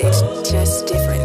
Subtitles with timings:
[0.00, 1.23] It's just different.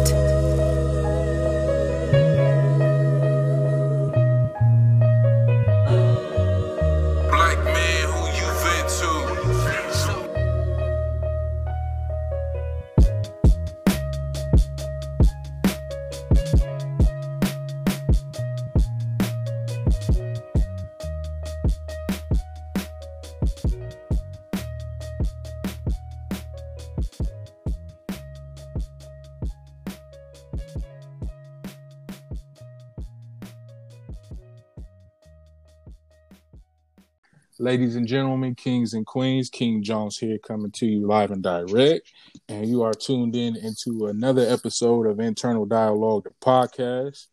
[37.70, 42.12] Ladies and gentlemen, kings and queens, King Jones here coming to you live and direct.
[42.48, 47.28] And you are tuned in into another episode of Internal Dialogue, the podcast.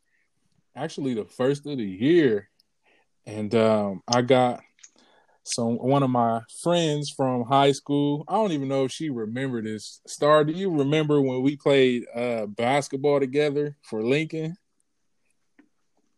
[0.76, 2.50] Actually, the first of the year.
[3.26, 4.62] And um, I got
[5.42, 8.24] some one of my friends from high school.
[8.28, 10.02] I don't even know if she remembered this.
[10.06, 14.56] Star, do you remember when we played uh, basketball together for Lincoln?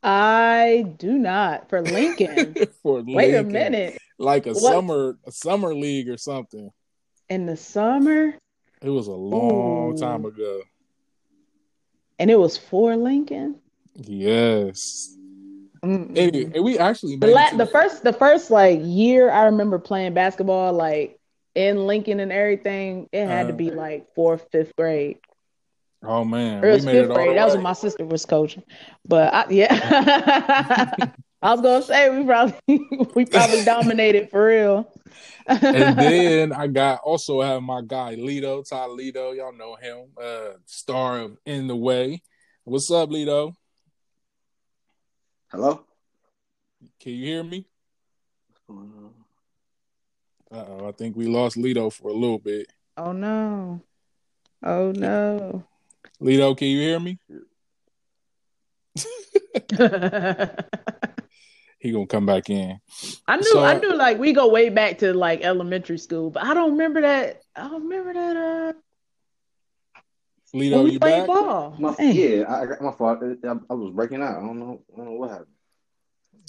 [0.04, 2.56] I do not for Lincoln.
[2.84, 3.98] for Wait a minute.
[4.20, 4.62] Like a What?
[4.74, 6.70] summer a summer league or something.
[7.30, 8.36] In the summer,
[8.82, 9.98] It was a long Ooh.
[9.98, 10.62] time ago.
[12.20, 13.56] and it was for Lincoln.
[13.96, 15.16] Yes.
[15.84, 19.80] Anyway, and we actually the la- it the first the first like year I remember
[19.80, 21.18] playing basketball like
[21.56, 23.08] in Lincoln and everything.
[23.14, 23.58] It had to Uh.
[23.58, 25.20] be like fourth, fifth grade.
[26.04, 27.38] Oh man, Or it was we made it fifth grade.
[27.38, 28.64] That was when my sister was coaching.
[29.08, 30.92] But I, yeah,
[31.42, 32.56] I was gonna say we probably
[33.16, 34.92] we probably dominated for real.
[35.48, 35.62] and
[35.98, 39.36] then I got also have my guy Lito, Talito.
[39.36, 42.22] Y'all know him, uh, star of In the Way.
[42.66, 43.54] What's up, Lito?
[45.48, 45.86] Hello?
[47.00, 47.66] Can you hear me?
[48.48, 49.14] What's going on?
[50.52, 52.68] Uh oh, I think we lost Lito for a little bit.
[52.98, 53.82] oh no,
[54.62, 55.64] oh no.
[56.22, 57.18] Lito, can you hear me?
[61.80, 62.80] He gonna come back in.
[63.28, 66.44] I knew So- I knew like we go way back to like elementary school, but
[66.44, 67.42] I don't remember that.
[67.56, 68.74] I don't remember that uh
[70.52, 71.28] when Lito, we you played back?
[71.28, 71.76] ball.
[71.78, 73.20] My, yeah, I, I got my fault.
[73.22, 74.38] I, I was breaking out.
[74.38, 74.82] I don't know.
[74.94, 75.48] I don't know what happened.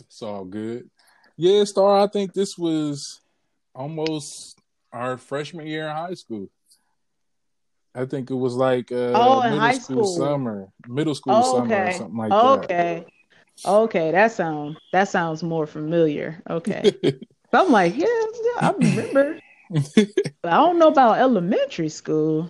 [0.01, 0.89] It's all good.
[1.37, 3.21] Yeah, Star, I think this was
[3.75, 4.59] almost
[4.93, 6.49] our freshman year in high school.
[7.95, 10.17] I think it was like uh, Oh, middle high school, school.
[10.27, 12.65] summer, middle school Oh, summer, or something like that.
[12.65, 13.07] Okay.
[13.65, 16.43] Okay, that sound that sounds more familiar.
[16.49, 16.95] Okay.
[17.03, 17.13] So
[17.53, 19.39] I'm like, yeah, yeah, I remember.
[19.71, 19.83] but
[20.45, 22.49] I don't know about elementary school.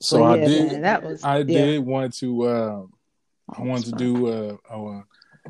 [0.00, 0.72] so But I yeah, did.
[0.72, 1.44] man, that was I yeah.
[1.44, 2.42] did want to.
[2.42, 2.82] Uh,
[3.56, 4.26] I wanted to do.
[4.28, 5.02] Uh, uh,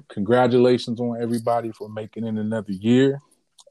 [0.09, 3.20] congratulations on everybody for making it another year.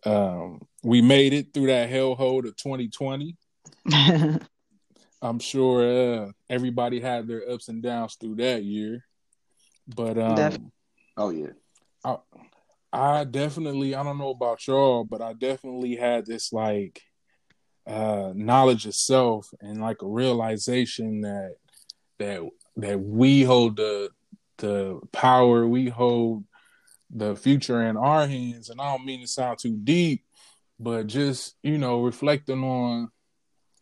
[0.05, 3.35] Um, we made it through that hellhole of 2020.
[5.21, 9.03] I'm sure uh, everybody had their ups and downs through that year,
[9.87, 10.59] but um, Def-
[11.17, 11.49] Oh, yeah.
[12.93, 17.01] I definitely I don't know about y'all, but I definitely had this like
[17.85, 21.55] uh knowledge of self and like a realization that
[22.19, 22.41] that
[22.77, 24.09] that we hold the
[24.57, 26.43] the power, we hold
[27.09, 28.69] the future in our hands.
[28.69, 30.23] And I don't mean to sound too deep,
[30.79, 33.09] but just, you know, reflecting on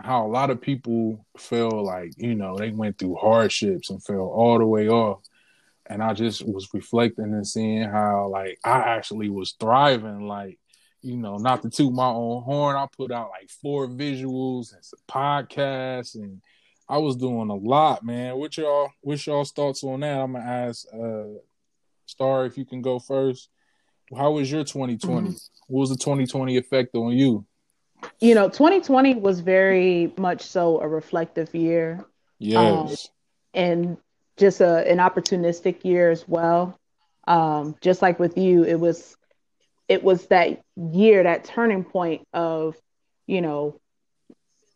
[0.01, 4.27] how a lot of people feel like, you know, they went through hardships and fell
[4.27, 5.21] all the way off
[5.87, 10.27] and I just was reflecting and seeing how like I actually was thriving.
[10.27, 10.59] Like,
[11.01, 14.83] you know, not to toot my own horn, I put out like four visuals and
[14.83, 16.41] some podcasts, and
[16.89, 18.37] I was doing a lot, man.
[18.37, 20.19] What y'all, what's y'all's thoughts on that?
[20.19, 21.39] I'm gonna ask uh
[22.05, 23.49] Star if you can go first.
[24.15, 25.29] How was your 2020?
[25.67, 27.45] What was the 2020 effect on you?
[28.19, 32.05] you know, 2020 was very much so a reflective year.
[32.39, 33.09] Yes.
[33.53, 33.97] and
[34.37, 36.77] just a, an opportunistic year as well.
[37.27, 39.15] Um, just like with you, it was
[39.87, 42.75] it was that year, that turning point of,
[43.27, 43.79] you know,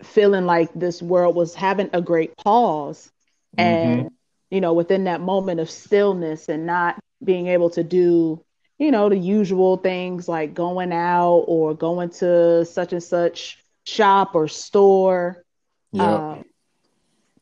[0.03, 3.11] feeling like this world was having a great pause.
[3.57, 4.11] And,
[4.51, 8.43] you know, within that moment of stillness and not being able to do,
[8.77, 14.35] you know, the usual things like going out or going to such and such shop
[14.35, 15.43] or store
[15.91, 16.33] yeah.
[16.33, 16.45] um,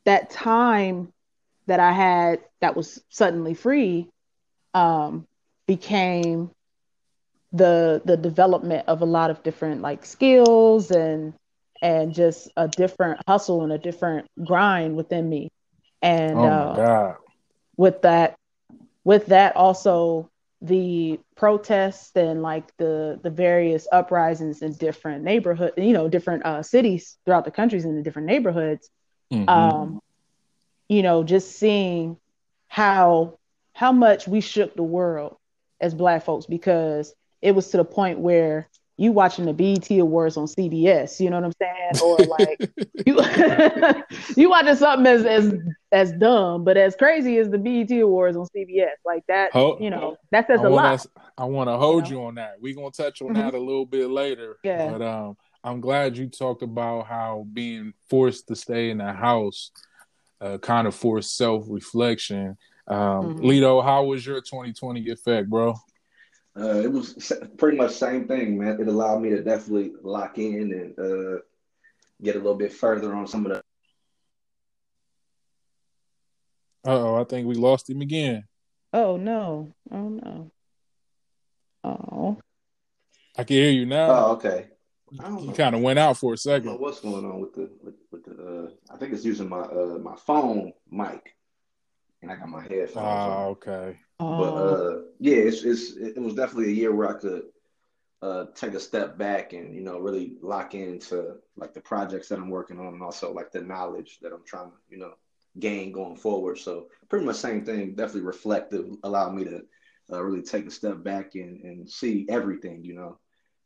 [0.05, 1.11] that time
[1.67, 4.07] that I had that was suddenly free
[4.73, 5.25] um,
[5.67, 6.51] became
[7.51, 11.33] the the development of a lot of different like skills and
[11.81, 15.49] and just a different hustle and a different grind within me
[16.01, 17.15] and oh uh, God.
[17.77, 18.35] with that
[19.03, 20.27] with that also
[20.61, 26.61] the protests and like the the various uprisings in different neighborhood you know different uh,
[26.63, 28.89] cities throughout the countries in the different neighborhoods
[29.31, 29.47] Mhm.
[29.47, 29.99] um,
[30.89, 32.17] you know, just seeing
[32.67, 33.37] how
[33.73, 35.37] how much we shook the world
[35.79, 38.67] as black folks because it was to the point where
[38.99, 42.01] you watching the BET awards on CBS, you know what I'm saying?
[42.03, 42.59] Or like
[43.05, 43.15] you
[44.35, 45.53] you watching something as as
[45.91, 48.89] as dumb, but as crazy as the BET awards on CBS.
[49.05, 51.05] Like that, Ho- you know, that says I a lot.
[51.37, 52.09] I want to hold know?
[52.09, 52.55] you on that.
[52.59, 53.35] We're gonna touch on Mhm.
[53.35, 54.57] that a little bit later.
[54.63, 54.91] Yeah.
[54.91, 59.69] But um, I'm glad you talked about how being forced to stay in the house
[60.41, 62.57] uh, kind of forced self reflection.
[62.87, 63.39] Um, Mhm.
[63.41, 65.73] Lito, how was your 2020 effect, bro?
[66.57, 68.79] Uh, it was pretty much same thing, man.
[68.79, 71.39] It allowed me to definitely lock in and uh,
[72.21, 73.57] get a little bit further on some of the.
[76.85, 78.45] Uh oh, I think we lost him again.
[78.93, 79.73] Oh no.
[79.91, 80.51] Oh no.
[81.83, 82.37] Oh.
[83.37, 84.09] I can hear you now.
[84.09, 84.67] Oh, okay.
[85.19, 86.79] I you kind of went out for a second.
[86.79, 88.06] what's going on with the with, with the.
[88.39, 91.35] Uh, I think it's using my uh my phone mic,
[92.21, 93.49] and I got my headphones Ah, on.
[93.55, 93.97] okay.
[94.19, 94.75] But Oh.
[94.75, 97.43] uh, yeah, it's it's it was definitely a year where I could
[98.21, 102.39] uh take a step back and you know really lock into like the projects that
[102.39, 105.13] I'm working on and also like the knowledge that I'm trying to you know
[105.59, 106.57] gain going forward.
[106.59, 107.95] So pretty much same thing.
[107.95, 109.61] Definitely reflective, allowed me to
[110.11, 113.19] uh, really take a step back and and see everything you know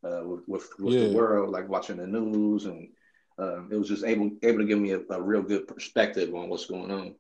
[0.08, 1.08] uh, with with, with Yeah.
[1.10, 2.90] the world, like watching the news and.
[3.38, 6.50] Um, it was just able able to give me a, a real good perspective on
[6.50, 7.16] what's going on.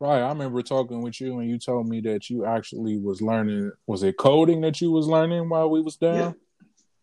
[0.00, 0.20] Right.
[0.20, 4.02] I remember talking with you and you told me that you actually was learning was
[4.02, 6.34] it coding that you was learning while we was down?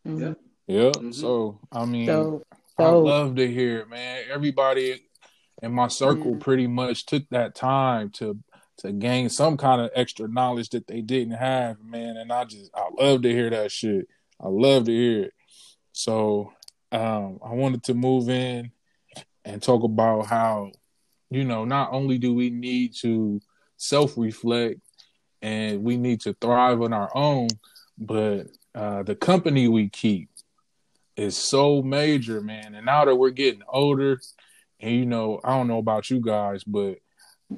[0.06, 0.34] Yeah.
[0.68, 0.92] Yeah.
[0.92, 1.14] Mhm.
[1.14, 2.44] So I mean So
[2.78, 4.24] I so love to hear it, man.
[4.30, 5.02] Everybody
[5.62, 6.40] in my circle Mm.
[6.40, 8.38] pretty much took that time to
[8.78, 12.18] to gain some kind of extra knowledge that they didn't have, man.
[12.18, 14.08] And I just I love to hear that shit.
[14.40, 15.34] I love to hear it.
[15.94, 16.54] So
[16.92, 18.72] um I wanted to move in
[19.46, 20.72] and talk about how,
[21.30, 23.42] you know, not only do we need to
[23.78, 24.80] self reflect
[25.42, 27.48] and we need to thrive on our own,
[27.98, 30.30] but uh the company we keep
[31.18, 32.76] is so major, man.
[32.76, 34.20] And now that we're getting older,
[34.80, 36.98] and you know, I don't know about you guys, but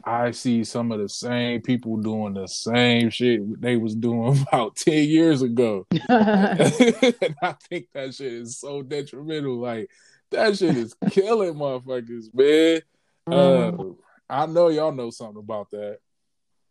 [0.03, 4.75] I see some of the same people doing the same shit they was doing about
[4.75, 5.85] 10 years ago.
[5.91, 9.59] and I think that shit is so detrimental.
[9.59, 9.89] Like
[10.31, 12.81] that shit is killing motherfuckers, man.
[13.27, 13.93] Uh,
[14.29, 15.99] I know y'all know something about that.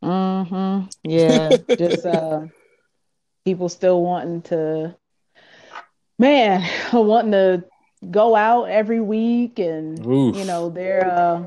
[0.03, 0.87] Mm-hmm.
[1.05, 2.47] Yeah, just uh,
[3.45, 4.97] people still wanting to,
[6.19, 7.65] man, wanting to
[8.11, 10.37] go out every week, and Oof.
[10.37, 11.47] you know their uh,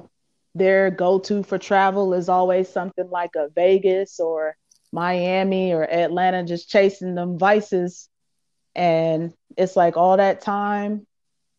[0.56, 4.56] their go to for travel is always something like a Vegas or
[4.94, 8.10] Miami or Atlanta, just chasing them vices,
[8.76, 11.06] and it's like all that time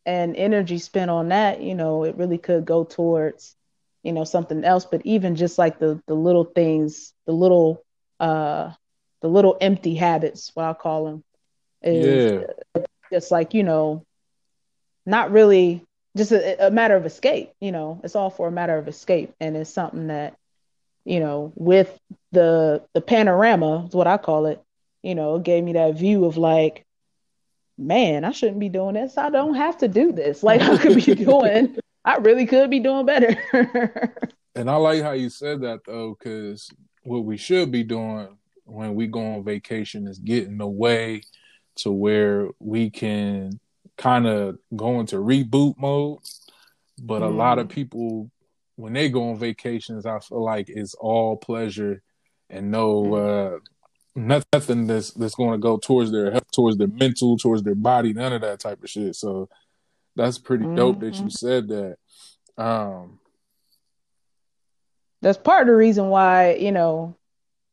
[0.07, 3.57] and energy spent on that, you know, it really could go towards
[4.03, 4.87] you know something else.
[4.87, 7.83] But even just like the the little things the little
[8.21, 8.71] uh
[9.23, 11.25] the little empty habits what i call them
[11.83, 12.27] is
[13.13, 14.05] just like you know
[15.07, 15.86] not really
[16.17, 19.35] just a, a matter of escape you know it's all for a matter of escape.
[19.41, 20.37] And it's something that
[21.05, 21.97] you know with
[22.33, 24.61] the the panorama is what i call it
[25.03, 26.85] you know it gave me that view of like
[27.79, 29.17] man i shouldn't be doing this.
[29.17, 30.43] I don't have to do this.
[30.43, 33.37] Like i could be doing I really could be doing better.
[34.57, 36.71] And I like how you said that though, because
[37.03, 41.21] what we should be doing when we go on vacation is getting away
[41.77, 43.61] to where we can
[43.97, 46.19] kind of go into reboot mode.
[46.99, 48.31] But a lot of people,
[48.77, 52.03] when they go on vacations, I feel like it's all pleasure
[52.49, 53.59] and no uh,
[54.15, 58.13] nothing that's that's going to go towards their health, towards their mental, towards their body,
[58.15, 59.15] none of that type of shit.
[59.15, 59.49] So
[60.15, 61.97] that's pretty dope that you said that.
[62.57, 63.21] Um,
[65.21, 67.17] That's part of the reason why, you know,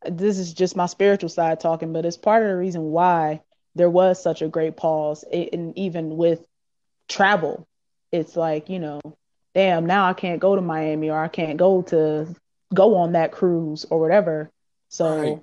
[0.06, 3.42] this is just my spiritual side talking, but it's part of the reason why
[3.75, 5.24] there was such a great pause.
[5.32, 6.44] It, and even with
[7.08, 7.68] travel,
[8.12, 9.01] it's like, you know,
[9.53, 12.34] damn, now I can't go to Miami or I can't go to
[12.74, 14.50] go on that cruise or whatever.
[14.89, 15.39] So Right.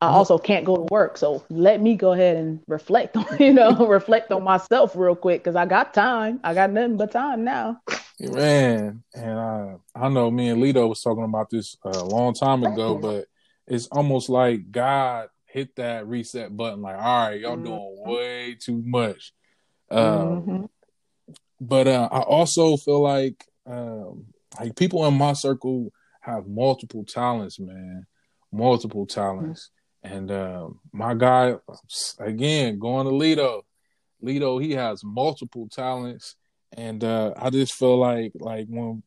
[0.00, 1.18] I also can't go to work.
[1.18, 5.42] So let me go ahead and reflect on, you know, reflect on myself real quick
[5.42, 6.40] because I got time.
[6.44, 7.80] I got nothing but time now.
[8.20, 12.64] Man, and uh, I know me and Lito was talking about this a long time
[12.64, 13.26] ago, but
[13.66, 16.82] it's almost like God hit that reset button.
[16.82, 19.32] Like, all right, y'all doing way too much.
[19.90, 20.68] Um, Mhm.
[21.60, 24.26] but uh, I also feel like um,
[24.58, 28.06] like people in my circle have multiple talents, man,
[28.52, 29.70] multiple talents.
[30.02, 31.56] And um, my guy,
[32.18, 33.62] again, going to Lito,
[34.22, 36.36] Lito, he has multiple talents
[36.76, 39.02] And uh, I just feel like like when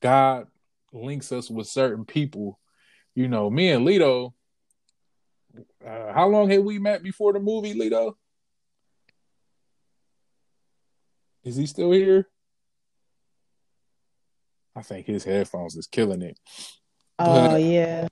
[0.00, 0.46] God
[0.92, 2.58] links us with certain people,
[3.14, 4.32] you know, me and Lito.
[5.86, 8.14] Uh, how long had we met before the movie, Lito?
[11.44, 12.28] Is he still here?
[14.74, 16.38] I think his headphones is killing it.
[17.18, 18.08] Oh But- yeah.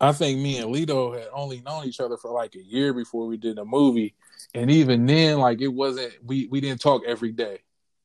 [0.00, 3.26] I think me and Lito had only known each other for like a year before
[3.26, 4.14] we did the movie,
[4.54, 7.58] and even then, like it wasn't we we didn't talk every day.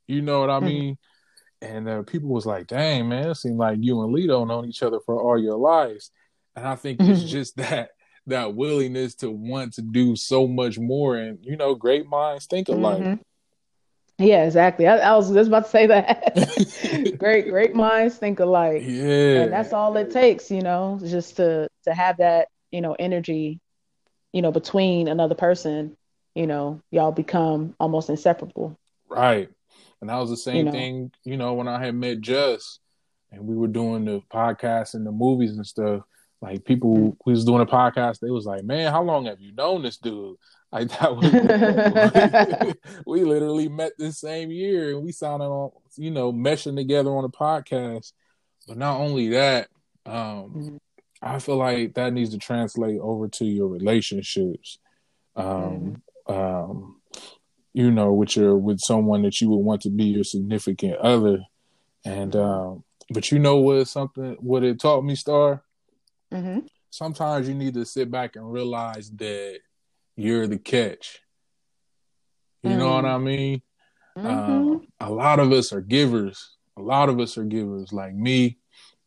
[0.07, 0.65] You know what I Mhm.
[0.65, 0.97] mean?
[1.61, 4.81] And uh, people was like, "Dang man, it seemed like you and Lito known each
[4.81, 6.09] other for all your lives."
[6.55, 7.27] And I think it's Mhm.
[7.27, 7.91] just that
[8.27, 12.69] that willingness to want to do so much more, and you know, great minds think
[12.69, 13.01] alike.
[13.01, 13.19] Mhm.
[14.19, 14.87] Yeah, exactly.
[14.87, 17.15] I, I was just about to say that.
[17.17, 18.83] great, great minds think alike.
[18.85, 22.95] Yeah, and that's all it takes you know just to to have that you know
[22.97, 23.59] energy
[24.31, 25.95] you know between another person
[26.35, 28.77] you know y'all become almost inseparable
[29.09, 29.49] Right.
[30.01, 30.71] And that was the same You know.
[30.71, 32.79] thing, you know, when I had met Just
[33.31, 36.01] and we were doing the podcast and the movies and stuff.
[36.43, 37.09] Like people Mm-hmm.
[37.25, 39.95] we was doing a podcast, they was like, Man, how long have you known this
[39.97, 40.35] dude?
[40.73, 42.75] Like that was
[43.07, 47.23] we literally met this same year and we sounded on you know, meshing together on
[47.23, 48.11] a podcast.
[48.67, 49.69] But not only that,
[50.05, 50.79] um, Mhm.
[51.21, 54.79] I feel like that needs to translate over to your relationships.
[55.37, 56.99] Um, um,
[57.73, 61.39] you know, with your with someone that you would want to be your significant other.
[62.03, 65.63] And um, but you know what something what it taught me, Star?
[66.33, 66.59] Hmm
[66.89, 69.59] Sometimes you need to sit back and realize that
[70.15, 71.19] you're the catch.
[72.61, 73.09] You know what Mm.
[73.09, 73.61] I mean?
[74.15, 76.55] hmm Um, a lot of us are givers.
[76.77, 78.57] A lot of us are givers, like me.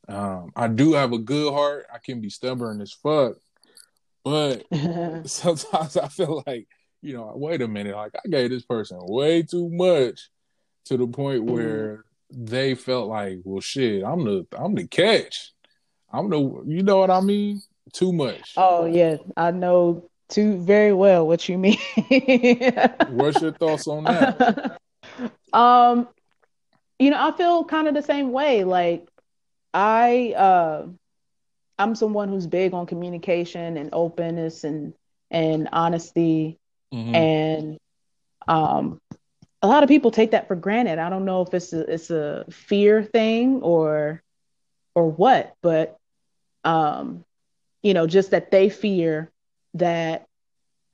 [0.08, 1.86] Um, I do have a good heart.
[1.92, 3.36] I can be stubborn as fuck,
[4.24, 4.64] but
[5.26, 6.68] sometimes I feel like,
[7.02, 10.30] you know, wait a minute, like I gave this person way too much
[10.86, 15.52] to the point where they felt like, well, shit, I'm the I'm the catch.
[16.12, 17.60] I'm the, you know what I mean?
[17.92, 18.54] Too much.
[18.56, 21.78] oh yeah i know too very well what you mean
[23.08, 24.80] What's your thoughts on that?
[25.52, 26.08] um
[26.98, 29.06] you know i feel kind of the same way like
[29.72, 30.86] i uh
[31.78, 34.94] i'm someone who's big on communication and openness and
[35.30, 36.58] and honesty
[36.92, 37.14] Mhm.
[37.14, 37.78] and
[38.48, 39.00] um
[39.62, 42.10] a lot of people take that for granted i don't know if it's a, it's
[42.10, 44.22] a fear thing or
[44.96, 45.96] or what but
[46.64, 47.24] um
[47.82, 49.30] you know just that they fear
[49.74, 50.26] that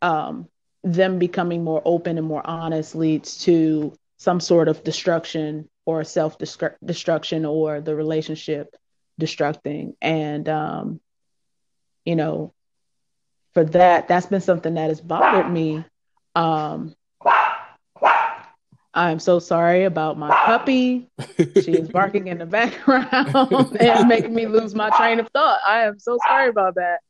[0.03, 0.49] um
[0.85, 6.37] them becoming more open and more honest leads to some sort of destruction or self
[6.85, 8.77] destruction or the relationship
[9.21, 9.95] destructing.
[10.03, 11.01] And um
[12.05, 12.53] you know
[13.55, 15.85] for that that's been something that has bothered me
[16.35, 16.95] um
[18.95, 24.47] i'm so sorry about my puppy she is barking in the background and making me
[24.47, 27.01] lose my train of thought i am so sorry about that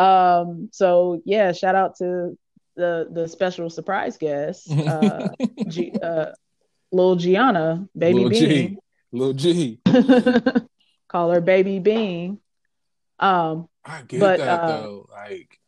[0.00, 2.36] um so yeah shout out to
[2.76, 5.28] the the special surprise guest uh,
[5.68, 6.32] G, uh
[6.92, 8.40] Lil Gianna, baby Lil Bean.
[8.40, 8.78] G.
[9.12, 9.80] Lil G.
[11.08, 12.38] Call her baby Bean.
[13.18, 15.08] Um, I get But, that uh, though.
[15.10, 15.58] Like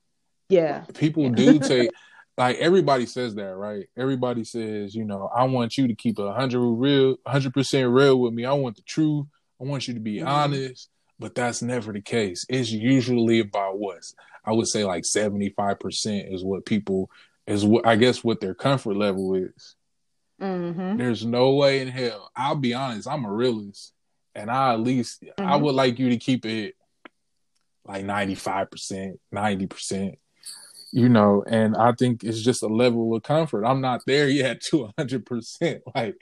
[0.48, 0.84] yeah.
[0.94, 1.90] people do take
[2.36, 3.86] like everybody says that, right?
[3.96, 8.18] Everybody says, you know, I want you to keep a hundred real, hundred percent real
[8.20, 8.44] with me.
[8.44, 9.26] I want the truth.
[9.60, 10.26] I want you to be Mhm.
[10.26, 10.88] honest.
[11.20, 12.44] But that's never the case.
[12.48, 14.02] It's usually about what
[14.44, 17.08] I would say, like seventy five percent is what people
[17.46, 19.76] is what I guess what their comfort level is.
[20.40, 22.30] hmm There's no way in hell.
[22.34, 23.06] I'll be honest.
[23.06, 23.92] I'm a realist,
[24.34, 25.62] and I at least I Mhm.
[25.62, 26.74] would like you to keep it
[27.86, 30.18] like ninety five percent, ninety percent.
[30.96, 33.64] You know, and I think it's just a level of comfort.
[33.64, 35.82] I'm not there yet to hundred percent.
[35.94, 36.14] Like,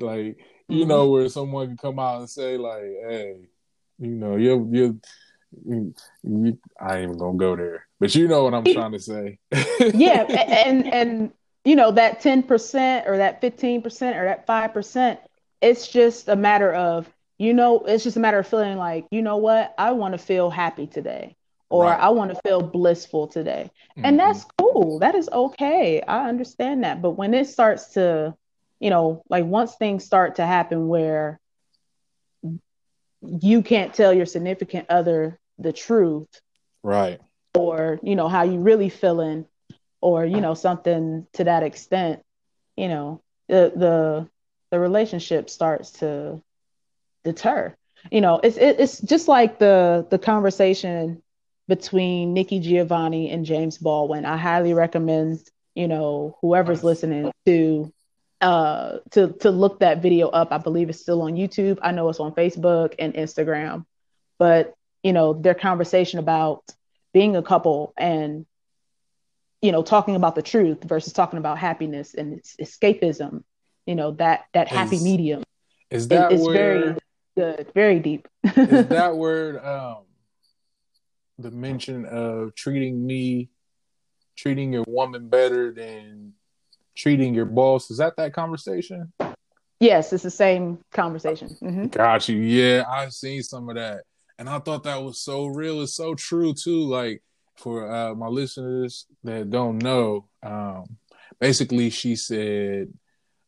[0.00, 0.88] like you Mhm.
[0.88, 3.36] know, where someone can come out and say like, "Hey,
[3.98, 5.00] you know, you're you."
[5.64, 5.94] you,
[6.24, 9.38] you I ain't even gonna go there, but you know what I'm trying to say.
[9.94, 10.24] Yeah,
[10.68, 11.32] and and
[11.64, 15.20] you know that ten percent or that fifteen percent or that five percent.
[15.62, 17.08] It's just a matter of
[17.38, 17.80] you know.
[17.80, 20.86] It's just a matter of feeling like you know what I want to feel happy
[20.86, 21.34] today,
[21.70, 22.00] or Right.
[22.00, 23.70] I want to feel blissful today.
[23.96, 24.02] Mhm.
[24.04, 28.34] and that's cool that is okay i understand that but when it starts to
[28.80, 31.40] you know like once things start to happen where
[33.22, 36.28] you can't tell your significant other the truth
[36.82, 37.20] right.
[37.54, 39.44] or you know how you really feeling
[40.00, 42.22] or you know something to that extent
[42.76, 44.28] you know the the
[44.70, 46.40] the relationship starts to
[47.24, 47.74] deter
[48.12, 51.20] you know it's it, it's just like the the conversation
[51.68, 55.40] between Nikki Giovanni and James Baldwin I highly recommend
[55.74, 57.92] you know whoever's listening to
[58.40, 60.52] uh, to to look that video up.
[60.52, 61.78] I believe it's still on YouTube.
[61.82, 63.84] I know it's on Facebook and Instagram,
[64.38, 66.64] but you know their conversation about
[67.12, 68.46] being a couple and
[69.62, 73.42] you know talking about the truth versus talking about happiness and escapism.
[73.86, 75.42] You know that that happy Is- medium.
[75.90, 76.96] Is that it's where very
[77.34, 78.28] good, very deep.
[78.44, 80.04] is that where um
[81.38, 83.48] the mention of treating me
[84.36, 86.32] treating your woman better than
[86.96, 89.12] treating your boss is that that conversation?
[89.80, 91.48] yes, it's the same conversation.
[91.60, 92.36] hmm Got you.
[92.36, 94.02] Yeah, I've seen some of that.
[94.38, 95.82] And I thought that was so real.
[95.82, 96.82] It's so true too.
[96.84, 97.22] Like
[97.56, 100.96] for uh my listeners that don't know, um
[101.40, 102.92] basically she said,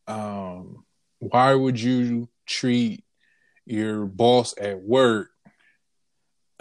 [0.07, 0.85] um,
[1.19, 3.03] why would you treat
[3.65, 5.30] your boss at work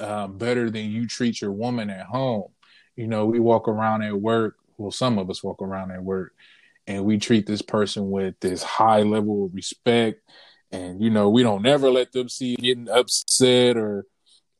[0.00, 2.48] um better than you treat your woman at home?
[2.96, 6.32] You know, we walk around at work, well, some of us walk around at work
[6.86, 10.20] and we treat this person with this high level of respect
[10.72, 14.06] and you know we don't never let them see getting upset or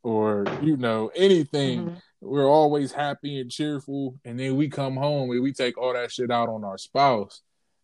[0.03, 2.01] or you know anything Mhm.
[2.21, 6.13] we're always happy and cheerful and then we come home and we take all that
[6.13, 7.43] shit out on our spouse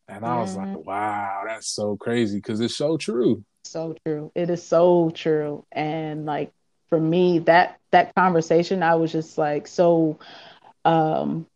[0.08, 4.30] and i was like wow that's so crazy because it's so true So true.
[4.36, 5.66] It is so true.
[5.72, 6.52] And like
[6.88, 10.18] for me, that that conversation, I was just like so
[10.84, 11.46] um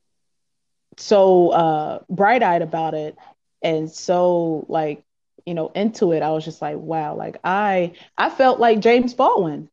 [0.96, 3.16] so uh bright eyed about it
[3.62, 5.02] and so like,
[5.46, 6.22] you know, into it.
[6.22, 9.68] I was just like, wow, like I I felt like James Baldwin.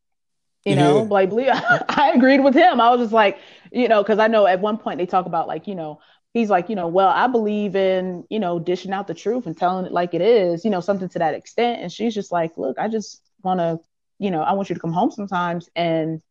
[0.66, 1.10] You know, Yeah.
[1.10, 1.50] like believe
[1.90, 2.80] I agreed with him.
[2.82, 3.38] I was just like,
[3.72, 6.00] you know, because I know at one point they talk about like, you know,
[6.34, 9.58] he's like, you know, well, I believe in, you know, dishing out the truth and
[9.58, 11.82] telling it like it is, you know, something to that extent.
[11.82, 13.80] And she's just like, look, I just want to,
[14.20, 16.22] you know, I want you to come home sometimes and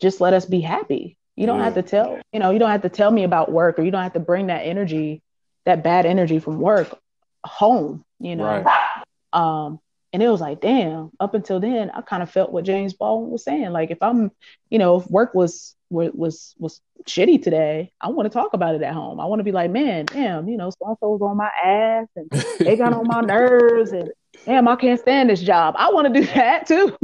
[0.00, 1.16] just let us be happy.
[1.36, 1.64] You don't Yeah.
[1.64, 3.90] have to tell, you know, you don't have to tell me about work or you
[3.90, 5.22] don't have to bring that energy,
[5.64, 6.98] that bad energy from work
[7.44, 8.44] home, you know.
[8.62, 9.02] Right.
[9.32, 9.80] Um,
[10.12, 13.30] and it was like, damn, up until then, I kind of felt what James Baldwin
[13.30, 13.70] was saying.
[13.72, 14.30] Like if I'm,
[14.68, 18.74] you know, if work was was was, was shitty today, I want to talk about
[18.74, 19.20] it at home.
[19.20, 21.50] I want to be like, man, damn, you know, so and so was on my
[21.64, 24.10] ass and they got on my nerves and
[24.46, 25.74] damn, I can't stand this job.
[25.78, 26.96] I want to do that too.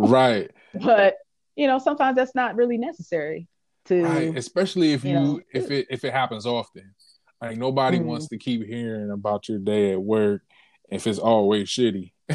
[0.00, 1.16] right but
[1.56, 3.46] you know, sometimes that's not really necessary
[3.86, 5.40] to right especially if you you, know.
[5.52, 6.94] if it if it happens often
[7.40, 8.04] like nobody Mhm.
[8.06, 10.42] wants to keep hearing about your day at work
[10.90, 12.12] if it's always shitty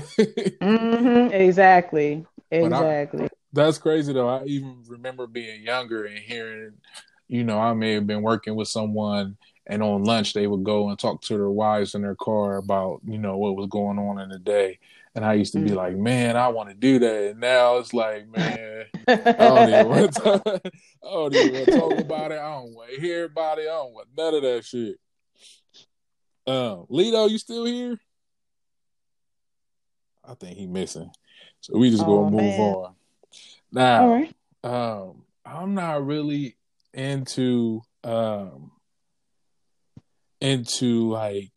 [0.62, 2.26] Mhm, exactly.
[2.52, 3.28] I- Exactly.
[3.54, 4.28] That's crazy though.
[4.30, 6.74] I even remember being younger and hearing,
[7.28, 10.90] you know, I may have been working with someone and on lunch they would go
[10.90, 14.20] and talk to their wives in their car about, you know, what was going on
[14.20, 14.80] in the day.
[15.14, 15.76] And I used to be Mm.
[15.76, 17.32] like, man, I want to do that.
[17.32, 20.60] And now it's like, man, I don't even want to talk, I
[21.04, 22.40] don't even want to talk about it.
[22.40, 23.64] I don't want to hear about it.
[23.64, 24.98] I don't want none of that shit.
[26.46, 28.00] Um, Lito, you still here?
[30.24, 31.12] I think he missing.
[31.62, 32.74] So we just Oh, gonna move man.
[32.76, 32.96] on.
[33.72, 34.34] Now, right.
[34.64, 36.58] um, I'm not really
[36.94, 38.72] into um
[40.40, 41.52] into like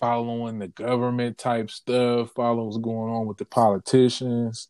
[0.00, 4.68] following the government type stuff, following what's going on with the politicians.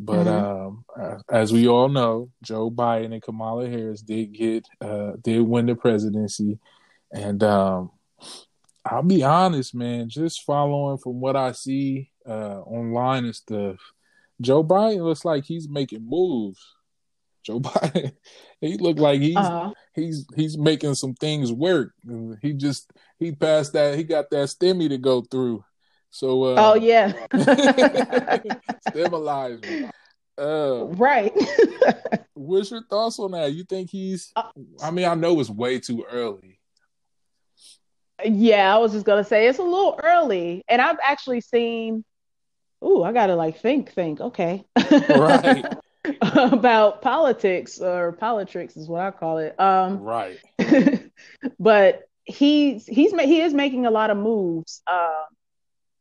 [0.00, 0.84] But Mhm.
[0.96, 5.66] um, as we all know, Joe Biden and Kamala Harris did get uh, did win
[5.66, 6.58] the presidency,
[7.10, 7.90] and um,
[8.84, 10.08] I'll be honest, man.
[10.08, 13.76] Just following from what I see uh, online and stuff,
[14.40, 16.64] Joe Biden looks like he's making moves.
[17.48, 18.12] Joe Biden,
[18.60, 19.72] he looked like he's Uh-huh.
[19.94, 21.94] he's he's making some things work.
[22.42, 25.64] He just he passed that he got that stimmy to go through.
[26.10, 27.14] So uh, Oh yeah.
[28.90, 29.60] stabilize.
[30.36, 31.32] Uh, right.
[32.34, 33.54] what's your thoughts on that?
[33.54, 34.30] You think he's?
[34.36, 34.50] Uh,
[34.82, 36.60] I mean, I know it's way too early.
[38.22, 42.04] yeah, I was just gonna say it's a little early, and I've actually seen.
[42.84, 44.20] Ooh, I gotta like think, think.
[44.20, 44.64] Okay.
[45.08, 45.64] Right.
[46.20, 49.58] About politics or politics is what I call it.
[49.58, 50.38] Um, Right.
[51.58, 54.82] but he's he's he is making a lot of moves.
[54.86, 55.24] Um,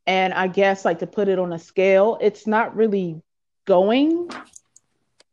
[0.05, 3.21] and I guess like to put it on a scale, it's not really
[3.65, 4.29] going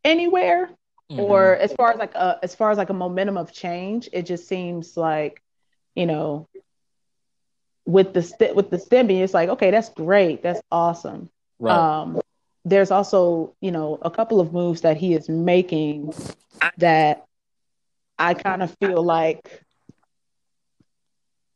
[0.05, 0.71] anywhere.
[1.11, 1.21] Mm-hmm.
[1.21, 4.23] or as far as like a as far as like a momentum of change it
[4.23, 5.43] just seems like
[5.95, 6.49] you know
[7.85, 11.77] with the st- with the stimmy it's like okay that's great that's awesome right.
[11.77, 12.19] um
[12.65, 16.13] there's also you know a couple of moves that he is making
[16.79, 17.25] that
[18.19, 19.63] i kind of feel like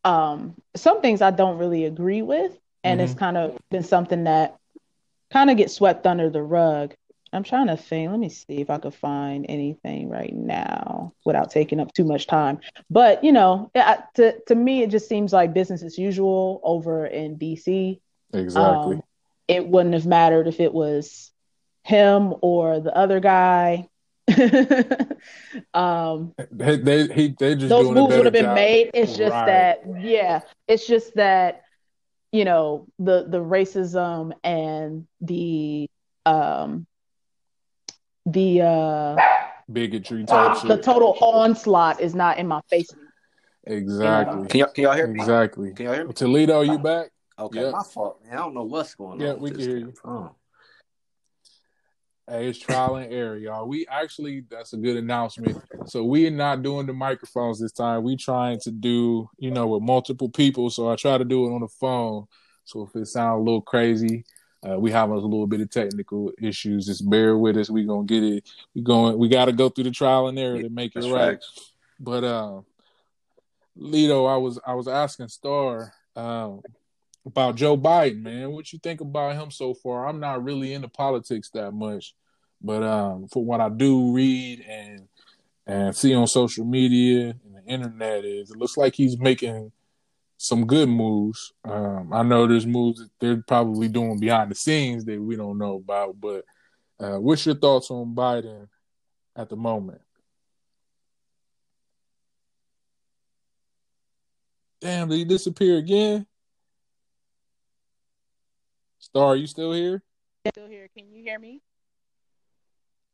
[0.05, 4.57] um some things i don't really agree with and it's kind of been something that
[5.33, 6.94] kind of gets swept under the rug
[7.31, 8.11] I'm trying to think.
[8.11, 12.27] Let me see if I could find anything right now without taking up too much
[12.27, 12.61] time.
[12.88, 17.05] But you know, it- to to me, it just seems like business as usual over
[17.05, 18.01] in DC.
[18.33, 18.97] Exactly.
[18.97, 19.03] Um,
[19.48, 21.32] it wouldn't have mattered if it was
[21.82, 23.88] him or the other guy.
[25.74, 28.54] um, they they he, they just those doing moves would have been job.
[28.54, 28.90] made.
[28.92, 29.46] It's just Right.
[29.46, 31.62] that, yeah, it's just that,
[32.30, 35.88] you know, the the racism and the
[36.26, 36.87] um
[38.26, 39.16] the uh
[39.72, 40.82] bigotry type the shit.
[40.82, 42.90] total onslaught is not in my face.
[43.64, 44.46] Exactly.
[44.48, 45.20] Can y'all, can y'all hear me?
[45.20, 45.72] Exactly.
[45.72, 46.12] Can y'all hear me?
[46.12, 47.08] Talito, you back?
[47.38, 47.72] Okay, Yep.
[47.72, 48.33] my fault, man.
[48.33, 49.37] I don't know what's going Yeah, on.
[49.37, 50.35] Yeah, we can this hear damn you.
[52.29, 53.66] Hey, it's trial and error, y'all.
[53.66, 55.57] We actually that's a good announcement.
[55.87, 58.03] So we're not doing the microphones this time.
[58.03, 60.68] We trying to do, you know, with multiple people.
[60.68, 62.27] So I try to do it on the phone.
[62.64, 64.27] So if it sounds a little crazy,
[64.68, 66.85] uh, we have a little bit of technical issues.
[66.85, 67.70] Just bear with us.
[67.70, 68.46] We gonna get it.
[68.74, 69.16] We going.
[69.16, 71.37] We got to go through the trial and error to make it right.
[71.37, 71.72] facts.
[71.98, 72.61] But uh,
[73.79, 76.61] Lito, I was I was asking Star um,
[77.28, 78.50] about Joe Biden, man.
[78.50, 80.08] What you think about him so far?
[80.08, 82.14] I'm not really into politics that much,
[82.60, 85.08] but um, for what I do read and
[85.66, 89.70] and see on social media and the internet, is it looks like he's making
[90.38, 91.52] some good moves.
[91.64, 95.58] Um, I know there's moves that they're probably doing behind the scenes that we don't
[95.58, 96.44] know about, but
[96.98, 98.68] uh, what's your thoughts on Biden
[99.36, 100.00] at the moment?
[104.80, 106.27] Damn, did he disappear again?
[108.98, 110.02] Star, you still here?
[110.48, 110.88] Still here?
[110.96, 111.62] Can you hear me?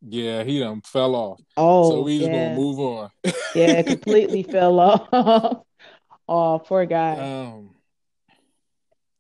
[0.06, 1.40] Yeah, he done fell off.
[1.56, 3.10] Oh, so we just yeah, gonna move on.
[3.54, 5.08] yeah, completely fell off.
[6.28, 7.18] oh, poor guy.
[7.18, 7.70] Um,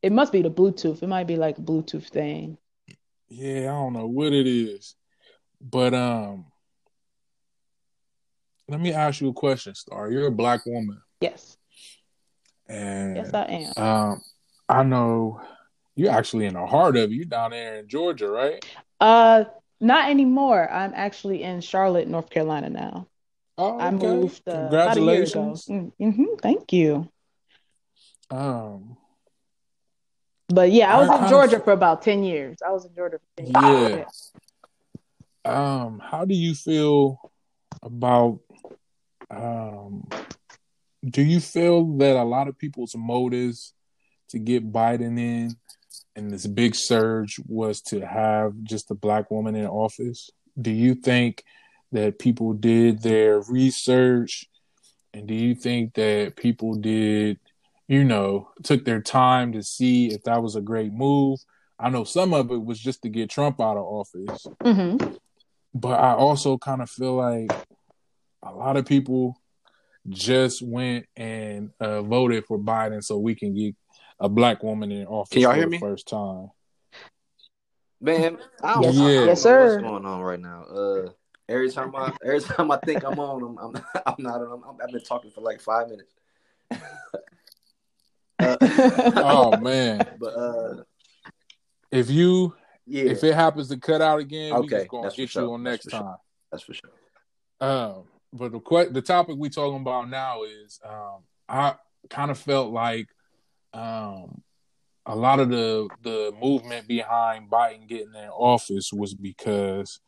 [0.02, 1.02] It must be the Bluetooth.
[1.02, 2.58] It might be like a Bluetooth thing.
[3.28, 4.94] yeah, I don't know what it is,
[5.60, 6.46] but um,
[8.68, 10.10] let me ask you a question, Star.
[10.10, 11.56] You're a black woman, Yes,
[12.68, 13.44] and yes, I
[13.76, 13.82] am.
[13.82, 14.22] um,
[14.68, 15.40] I know
[15.96, 17.10] you're actually in the heart of it.
[17.10, 18.64] You down there in Georgia, right?
[19.00, 19.44] Uh,
[19.80, 20.70] not anymore.
[20.70, 23.06] I'm actually in Charlotte, North Carolina now.
[23.56, 25.30] Oh, I moved uh, about a year ago.
[25.32, 25.66] Congratulations.
[26.00, 27.08] Mm-hmm, thank you.
[28.30, 28.96] Um,
[30.48, 32.58] But yeah, I was I in Georgia of- for about 10 years.
[32.66, 34.32] I was in Georgia for 10 years.
[35.44, 35.84] yeah.
[35.84, 37.20] Um, how do you feel
[37.82, 38.40] about
[39.30, 40.08] um
[41.06, 43.74] do you feel that a lot of people's motives
[44.30, 45.54] to get Biden in
[46.16, 50.30] and this big surge was to have just a black woman in office?
[50.60, 51.44] Do you think
[51.92, 54.46] that people did their research
[55.12, 57.38] and do you think that people did,
[57.86, 61.40] you know, took their time to see if that was a great move?
[61.78, 64.96] I know some of it was just to get Trump out of office hmm
[65.74, 67.50] but I also kind of feel like
[68.42, 69.36] a lot of people
[70.08, 73.74] just went and uh, voted for Biden so we can get
[74.24, 75.78] a black woman in office Can y'all for hear the me?
[75.78, 76.50] first time.
[78.00, 79.64] Man, I don't, Yes, I don't yes, know sir.
[79.64, 80.64] what's going on right now.
[80.64, 81.10] Uh,
[81.46, 84.40] every time I every time I think I'm on, I'm I'm, I'm not.
[84.40, 86.14] I'm, I've been talking for like five minutes.
[88.40, 88.56] uh,
[89.16, 90.82] Oh man, but uh,
[91.90, 92.54] if you
[92.86, 95.42] yeah, if it happens to cut out again, we Okay, just gonna that's get sure.
[95.42, 96.00] you on That's next sure.
[96.00, 96.16] time.
[96.50, 96.90] that's for sure.
[97.60, 101.74] Um, but the que- the topic we're talking about now is um, I
[102.10, 103.08] kind of felt like
[103.74, 104.42] um,
[105.06, 110.00] a lot of the the movement behind Biden getting in office was because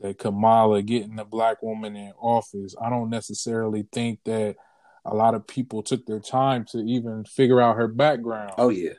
[0.00, 2.74] that Kamala getting the black woman in office.
[2.80, 4.56] I don't necessarily think that
[5.04, 8.52] a lot of people took their time to even figure out her background.
[8.58, 8.94] Oh yeah,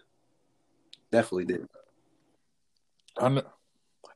[1.12, 1.68] definitely did.
[3.18, 3.44] I know,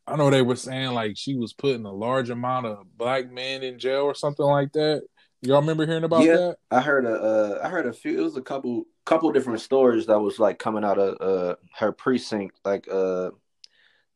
[0.06, 3.64] I know they were saying like she was putting a large amount of black men
[3.64, 5.04] in jail or something like that.
[5.42, 6.36] Y'all remember hearing about Yeah.
[6.38, 6.58] that?
[6.72, 8.20] I heard a uh, I heard a few.
[8.20, 11.92] It was a couple couple different stories that was like coming out of uh her
[11.92, 12.60] precinct.
[12.66, 13.32] Like uh,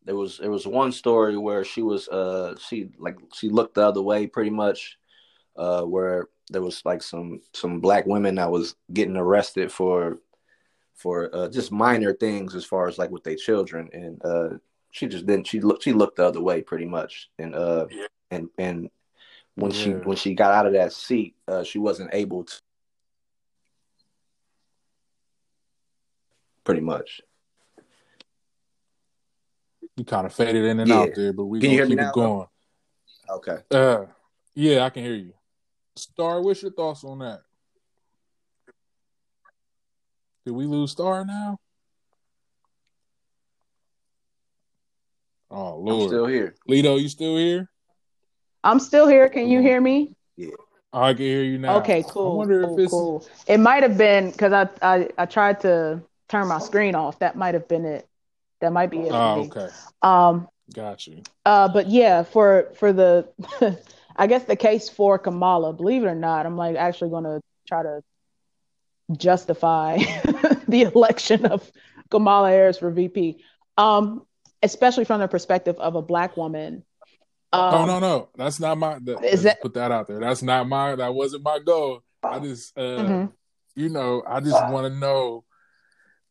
[0.05, 3.87] there was there was one story where she was uh she like she looked the
[3.87, 4.97] other way pretty much,
[5.55, 10.19] uh where there was like some some black women that was getting arrested for
[10.95, 14.49] for uh, just minor things as far as like with their children and uh
[14.91, 18.05] she just didn't she looked she looked the other way pretty much and uh Yeah.
[18.29, 18.89] and and
[19.55, 22.59] when she when she got out of that seat uh she wasn't able to
[26.63, 27.21] pretty much
[29.95, 30.95] You kind of faded in and Yeah.
[31.01, 32.47] out there, but we Can you gonna hear me keep now, it going.
[33.29, 34.05] okay Uh,
[34.55, 35.33] yeah, I can hear you.
[35.95, 37.41] Star, what's your thoughts on that?
[40.45, 41.57] Did we lose Star now?
[45.51, 46.55] Oh I'm Lord, still here.
[46.67, 47.69] Lito, you still here?
[48.63, 49.29] I'm still here.
[49.29, 50.15] Can you hear me?
[50.37, 50.51] Yeah.
[50.93, 51.77] I can hear you now.
[51.77, 52.33] Okay, cool.
[52.33, 53.27] I wonder cool, if it's cool.
[53.47, 57.19] It might have been because I, I I tried to turn my screen off.
[57.19, 58.07] That might have been it.
[58.61, 59.11] That might be it.
[59.11, 59.69] Oh, okay.
[60.03, 60.47] Um.
[60.73, 61.23] Got you.
[61.45, 61.67] Uh.
[61.67, 63.27] But yeah, for for the,
[64.15, 65.73] I guess the case for Kamala.
[65.73, 68.03] Believe it or not, I'm like actually going to try to
[69.17, 69.97] justify
[70.67, 71.69] the election of
[72.11, 73.43] Kamala Harris for VP.
[73.77, 74.25] Um.
[74.61, 76.85] Especially from the perspective of a black woman.
[77.53, 78.97] Um, oh no, no, that's not my.
[79.03, 80.19] That, Is that- put that out there?
[80.19, 80.95] That's not my.
[80.95, 82.01] That wasn't my goal.
[82.23, 83.31] I just, uh, Mhm.
[83.75, 85.43] you know, I just want to know.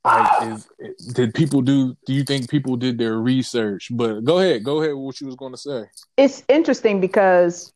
[0.04, 0.68] Like, is
[1.14, 1.96] did people do?
[2.06, 3.88] Do you think people did their research?
[3.92, 4.94] But go ahead, go ahead.
[4.96, 5.84] with What you was going to say?
[6.16, 7.72] it's interesting because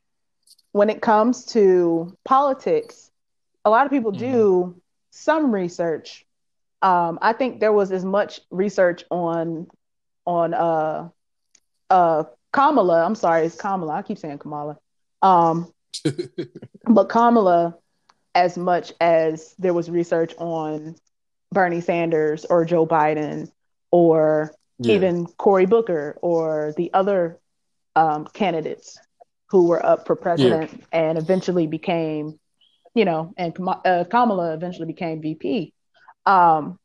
[0.72, 3.12] when it comes to politics,
[3.64, 4.74] a lot of people do
[5.11, 6.26] some research.
[6.82, 9.68] Um, I think there was as much research on
[10.26, 11.09] on uh
[11.90, 12.24] uh
[12.56, 13.04] Kamala.
[13.04, 13.94] I'm sorry, it's Kamala.
[13.94, 14.78] I keep saying Kamala.
[15.22, 15.72] Um,
[16.84, 17.76] but Kamala
[18.34, 20.96] as much as there was research on
[21.52, 23.50] Bernie Sanders or Joe Biden
[23.90, 24.94] or Yeah.
[24.96, 27.38] even Cory Booker or the other
[27.94, 28.98] um, candidates
[29.50, 32.38] who were up for president and eventually became,
[32.94, 35.72] you know, and uh, Kamala eventually became VP.
[36.26, 36.78] Um,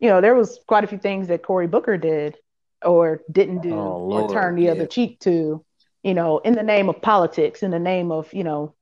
[0.00, 2.36] you know, there was quite a few things that Cory Booker did
[2.84, 5.64] or didn't do Oh, or turn the other cheek to,
[6.02, 8.74] you know, in the name of politics, in the name of, you know,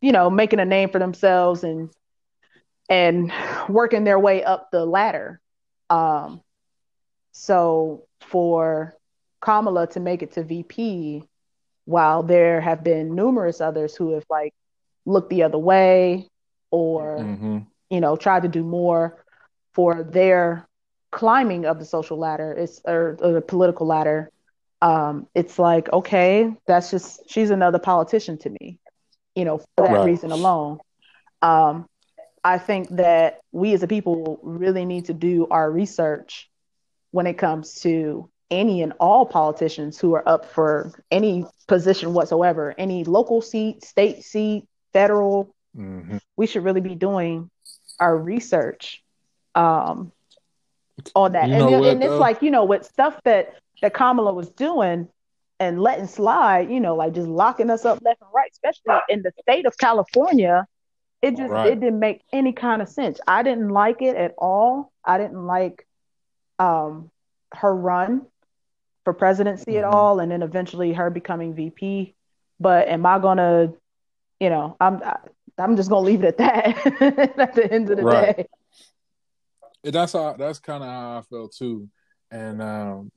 [0.00, 1.90] you know, making a name for themselves and
[2.88, 3.32] and
[3.68, 5.40] working their way up the ladder.
[5.90, 6.40] Um,
[7.32, 8.94] so for
[9.40, 11.24] Kamala to make it to VP,
[11.84, 14.54] while there have been numerous others who have like
[15.06, 16.28] looked the other way
[16.70, 17.58] or hmm
[17.90, 19.24] you know tried to do more
[19.74, 20.66] for their
[21.12, 24.30] climbing of the social ladder, it's or, or the political ladder.
[24.82, 28.78] Um, it's like okay, that's just she's another politician to me,
[29.34, 30.02] you know, for that Right.
[30.02, 30.78] reason alone.
[31.42, 31.86] Um,
[32.44, 36.48] I think that we as a people really need to do our research
[37.12, 42.74] when it comes to any and all politicians who are up for any position whatsoever,
[42.78, 45.54] any local seat, state seat, federal.
[45.74, 47.50] hmm We should really be doing
[48.00, 49.02] our research
[49.54, 50.12] um,
[51.14, 51.48] on that.
[51.48, 54.50] You and then- what, and it's like, you know, with stuff that, that Kamala was
[54.50, 55.08] doing
[55.60, 59.22] and letting slide, you know, like just locking us up left and right, especially in
[59.22, 60.66] the state of California.
[61.22, 61.68] It just Right.
[61.72, 63.20] it didn't make any kind of sense.
[63.28, 64.90] I didn't like it at all.
[65.04, 65.86] I didn't like
[66.58, 67.10] um,
[67.54, 68.26] her run
[69.04, 69.92] for presidency at Mhm.
[69.92, 72.14] all, and then eventually her becoming VP.
[72.60, 73.72] But am I gonna,
[74.40, 75.00] you know, I'm
[75.58, 76.86] I'm just gonna leave it at that.
[77.38, 78.36] at the end of the Right.
[78.36, 78.46] day,
[79.84, 81.88] And that's how that's kind of how I felt too.
[82.30, 83.12] And um,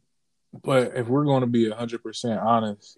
[0.64, 2.98] but if we're going to be hundred percent honest,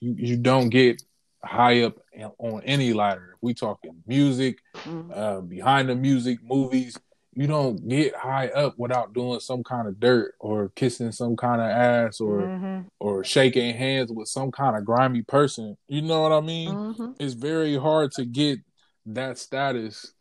[0.00, 1.02] you you don't get
[1.42, 1.96] high up
[2.38, 3.32] on any ladder.
[3.34, 5.16] If we talking music, Mhm.
[5.16, 6.98] uh, behind the music, movies,
[7.34, 11.60] you don't get high up without doing some kind of dirt or kissing some kind
[11.60, 12.84] of ass or Mhm.
[13.00, 15.76] or shaking hands with some kind of grimy person.
[15.86, 16.74] You know what I mean?
[16.74, 17.14] Mhm.
[17.20, 18.58] It's very hard to get
[19.06, 20.12] that status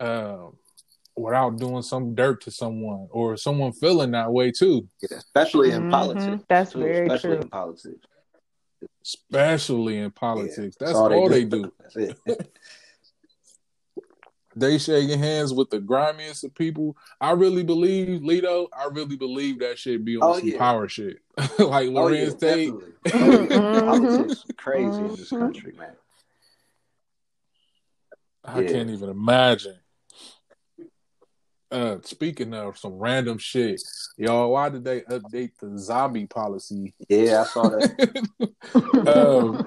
[0.00, 0.48] uh,
[1.16, 4.88] without doing some dirt to someone or someone feeling that way too.
[5.08, 5.90] Yeah, especially in Mhm.
[5.90, 6.44] politics.
[6.48, 7.40] That's too, very especially true.
[7.42, 8.06] in politics.
[9.04, 10.76] Especially in Yeah, politics.
[10.78, 11.72] That's all, they do.
[11.80, 12.50] That's it.
[14.56, 16.96] They shaking hands with the grimiest of people.
[17.20, 20.58] I really believe, Lito, I really believe that shit be on Oh, some yeah.
[20.58, 21.16] power shit.
[21.36, 22.72] like oh yeah, Larenz Tate.
[22.72, 22.92] definitely.
[23.14, 23.58] Oh, yeah.
[23.58, 23.84] Mhm.
[23.84, 25.38] Politics is crazy in this Mhm.
[25.40, 25.96] country, man.
[28.44, 28.68] I Yeah.
[28.68, 29.74] can't even imagine.
[31.70, 33.82] Uh, speaking of some random shit,
[34.16, 36.94] y'all, why did they update the zombie policy?
[37.08, 38.28] Yeah, I saw that.
[39.06, 39.58] um,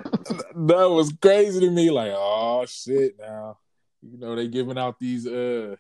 [0.68, 1.90] that was crazy to me.
[1.92, 3.58] Like, oh shit, now
[4.02, 5.76] you know they giving out these uh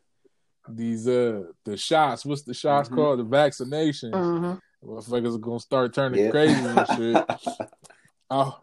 [0.67, 2.25] these uh the shots.
[2.25, 2.95] What's the shots Mhm.
[2.95, 3.19] called?
[3.19, 3.29] The vaccinations.
[3.29, 4.11] vaccination.
[4.11, 4.59] Mhm.
[4.83, 6.31] Motherfuckers are gonna start turning Yeah.
[6.31, 7.25] crazy and shit.
[8.29, 8.59] Oh,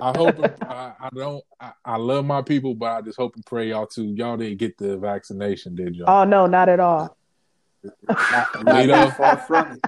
[0.00, 1.44] I hope I, I don't.
[1.60, 4.14] I, I love my people, but I just hope and pray y'all too.
[4.16, 6.08] Y'all didn't get the vaccination, did y'all?
[6.08, 7.16] Oh no, not at all.
[7.82, 8.88] Not, Lito?
[8.88, 9.82] not far from it.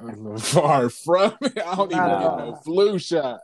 [0.40, 1.58] Far from it.
[1.58, 3.40] I don't even Not get no flu shot.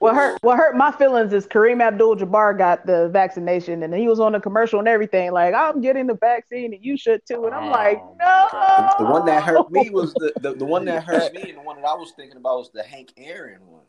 [0.00, 4.08] What hurt what hurt my feelings is Kareem Abdul Jabbar got the vaccination and he
[4.08, 7.44] was on the commercial and everything, like, I'm getting the vaccine and you should too.
[7.44, 8.48] And I'm Oh, like, my no.
[8.50, 8.94] God.
[8.98, 11.62] The one that hurt me was the, the, the one that hurt me, and the
[11.62, 13.79] one that I was thinking about was the Hank Aaron one.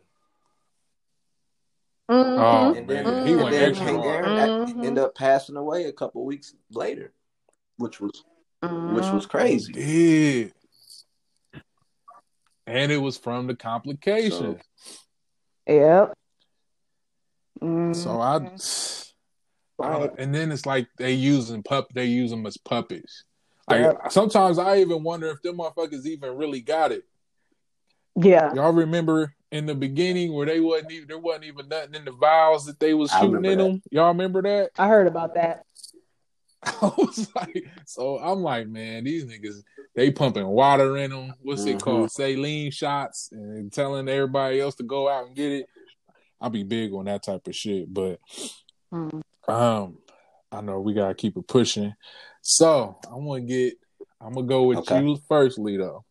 [2.12, 2.38] Mhm.
[2.38, 4.06] Oh, And then, man, he and then extra Hank.
[4.06, 4.84] Aaron that Mhm.
[4.86, 7.14] ended up passing away a couple weeks later,
[7.78, 8.24] which was
[8.62, 9.74] which was crazy.
[9.74, 10.54] Did
[12.68, 14.62] and it was from the complications.
[15.68, 16.14] Yep.
[17.94, 19.14] So I, Mhm.
[19.82, 23.24] I and then it's like they using pup, they use them as puppets.
[23.70, 24.12] Yep.
[24.12, 27.06] Sometimes I even wonder if them motherfuckers even really got it.
[28.16, 28.54] Yeah.
[28.54, 32.12] Y'all remember in the beginning where they wasn't even there wasn't even nothing in the
[32.14, 33.64] vials that they was shooting in that.
[33.64, 33.82] them.
[33.92, 34.72] Y'all remember that?
[34.78, 35.66] I heard about that.
[36.64, 39.64] I was like, so I'm like, man, these niggas
[39.96, 41.34] they pumping water in them.
[41.42, 41.82] What's it Mhm.
[41.82, 42.12] called?
[42.12, 45.66] Saline shots and telling everybody else to go out and get it.
[46.40, 48.20] I'll be big on that type of shit, but
[48.94, 49.22] Mm.
[49.48, 49.98] um,
[50.52, 51.94] I know we gotta keep it pushing.
[52.42, 53.74] So I'm gonna get.
[54.20, 55.02] I'm gonna go with Okay.
[55.02, 56.06] you firstly, though.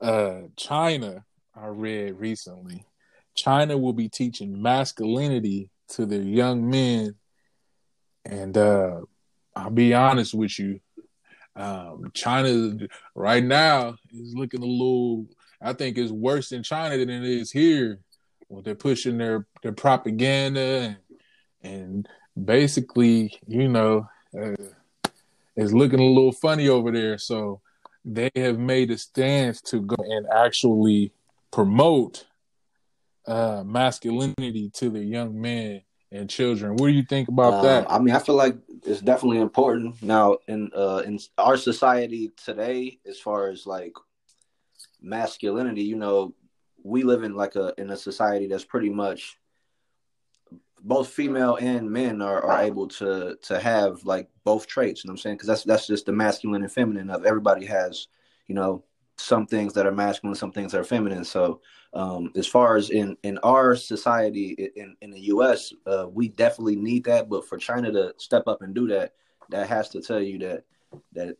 [0.00, 2.84] Uh, China, I read recently.
[3.34, 7.14] China will be teaching masculinity to their young men,
[8.24, 9.00] and uh,
[9.54, 10.80] I'll be honest with you.
[11.54, 12.76] Um, China
[13.14, 15.26] right now is looking a little.
[15.60, 18.00] I think it's worse in China than it is here.
[18.48, 20.96] Well, they're pushing their their propaganda and
[21.62, 22.08] and
[22.42, 24.54] basically, you know, uh,
[25.56, 27.18] it's looking a little funny over there.
[27.18, 27.60] So
[28.06, 31.12] they have made a stance to go and actually
[31.50, 32.24] promote
[33.26, 36.76] uh, masculinity to the young men and children.
[36.76, 37.90] What do you think about Um, that?
[37.90, 43.00] I mean, I feel like it's definitely important now in uh, in our society today,
[43.04, 43.94] as far as like
[45.02, 45.82] masculinity.
[45.82, 46.32] You know,
[46.84, 49.36] we live in like a in a society that's pretty much
[50.86, 55.02] both female and men are, are able to to have like both traits.
[55.02, 55.36] You know what I'm saying?
[55.36, 58.06] Because that's that's just the masculine and feminine of everybody has.
[58.46, 58.84] You know,
[59.18, 61.24] some things that are masculine, some things that are feminine.
[61.24, 61.60] So
[61.92, 66.76] um, as far as in in our society in in the U.S., uh, we definitely
[66.76, 67.28] need that.
[67.28, 69.14] But for China to step up and do that,
[69.50, 70.64] that has to tell you that
[71.14, 71.36] that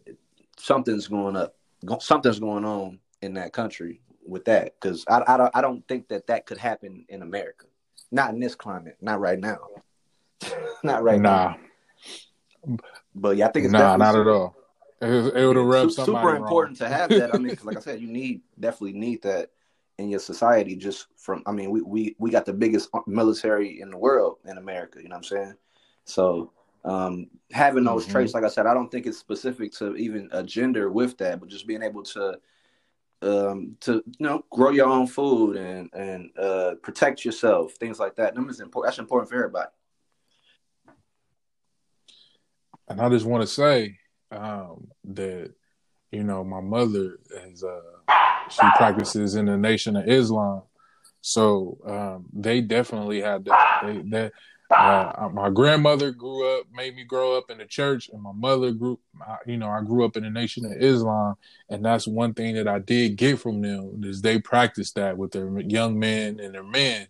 [0.58, 1.54] something's going up,
[2.00, 4.74] something's going on in that country with that.
[4.80, 7.66] Because I I don't I don't think that that could happen in America,
[8.10, 9.58] not in this climate, not right now,
[10.84, 11.54] not right nah,
[12.66, 12.78] now.
[13.14, 14.56] But yeah, I think it's nah, not at all.
[15.00, 16.36] It, it would have rubbed super wrong.
[16.36, 17.32] important to have that.
[17.32, 19.50] I mean, like I said, you need definitely need that
[19.98, 20.76] in your society.
[20.76, 24.58] Just from, I mean, we we we got the biggest military in the world in
[24.58, 25.00] America.
[25.02, 25.54] You know what I'm saying?
[26.04, 26.52] So
[26.84, 28.10] um, having those Mhm.
[28.12, 31.40] traits, like I said, I don't think it's specific to even a gender with that,
[31.40, 32.38] but just being able to
[33.22, 38.14] um to you know grow your own food and and uh protect yourself things like
[38.14, 39.70] that important that's important for everybody
[42.88, 43.98] And I just want to say
[44.30, 45.52] um, that
[46.12, 47.80] you know my mother is uh,
[48.48, 50.62] she practices in the Nation of Islam,
[51.20, 53.80] so um, they definitely had that.
[53.84, 54.32] They, that
[54.70, 58.72] uh, my grandmother grew up, made me grow up in the church, and my mother
[58.72, 58.98] grew.
[59.46, 61.36] You know, I grew up in the Nation of Islam,
[61.68, 65.32] and that's one thing that I did get from them is they practice that with
[65.32, 67.06] their young men and their men.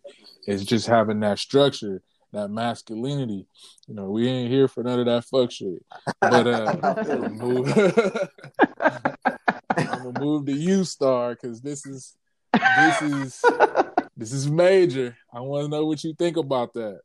[0.46, 3.46] Is just having that structure, that masculinity.
[3.88, 5.84] You know, we ain't here for none of that fuck shit.
[6.20, 8.30] But uh, I'm gonna move.
[9.76, 12.16] I'm gonna move to you, Star, because this is
[12.52, 13.44] this is
[14.16, 15.16] this is major.
[15.34, 17.00] I want to know what you think about that.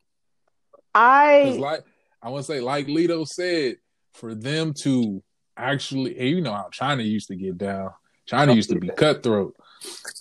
[0.93, 1.83] I like
[2.21, 3.77] I want to say, like Lito said,
[4.13, 5.23] for them to
[5.57, 7.91] actually, you know how China used to get down.
[8.25, 9.55] China used to be cutthroat.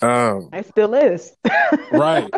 [0.01, 1.33] Um, it still is.
[1.91, 2.29] right.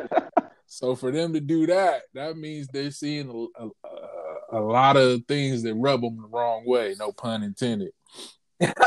[0.68, 5.24] So for them to do that, that means they're seeing a, a, a lot of
[5.28, 6.96] things that rub them the wrong way.
[7.00, 7.92] No pun intended.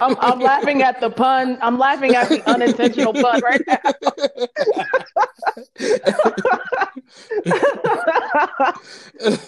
[0.00, 1.58] I'm, I'm laughing at the pun.
[1.60, 3.78] I'm laughing at the unintentional pun right now.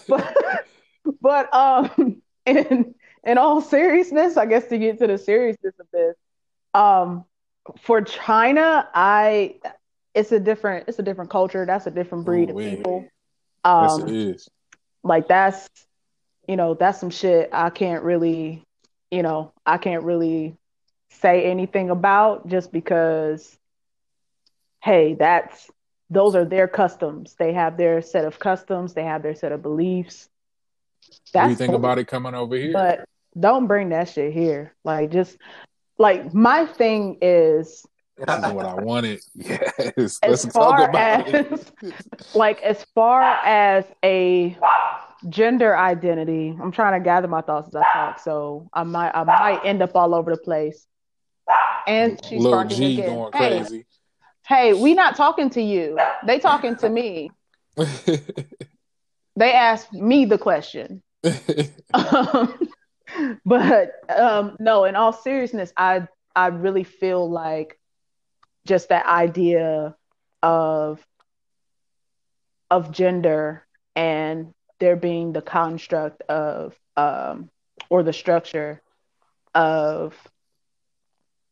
[0.09, 0.37] but,
[1.21, 2.95] but um, in
[3.25, 6.17] in all seriousness, I guess to get to the seriousness of this,
[6.75, 7.25] um,
[7.81, 9.57] for China, I
[10.15, 11.65] it's a different it's a different culture.
[11.67, 13.03] That's a different breed Ooh, of people.
[13.03, 13.11] yes,
[13.65, 14.49] Um, it is.
[15.03, 15.69] like that's
[16.49, 18.63] you know that's some shit i can't really
[19.11, 20.57] you know i can't really
[21.11, 23.57] say anything about just because
[24.83, 25.71] hey that's
[26.11, 29.63] those are their customs they have their set of customs they have their set of
[29.63, 30.29] beliefs
[31.33, 32.73] What do you think about it coming over here?
[32.73, 33.05] but
[33.39, 35.37] don't bring that shit here like just
[35.99, 37.87] like my thing is
[38.17, 39.21] this is what I wanted.
[39.35, 41.95] Yes, as let's talk far about as it.
[42.35, 44.57] like as far as a
[45.29, 46.57] gender identity.
[46.61, 49.83] I'm trying to gather my thoughts as i talk so i might i might end
[49.83, 50.87] up all over the place.
[51.87, 53.07] And she's Little barking G again.
[53.07, 53.87] going hey, crazy.
[54.47, 55.99] hey we not talking to you.
[56.27, 57.31] They talking to me.
[59.37, 61.03] They asked me the question.
[61.93, 62.55] Um,
[63.45, 66.07] but um, no in all seriousness i
[66.37, 67.79] I really feel like
[68.67, 69.95] just that idea
[70.43, 71.05] of
[72.71, 74.53] of gender and
[74.85, 77.49] there being the construct of um,
[77.89, 78.83] or the structure
[79.55, 80.15] of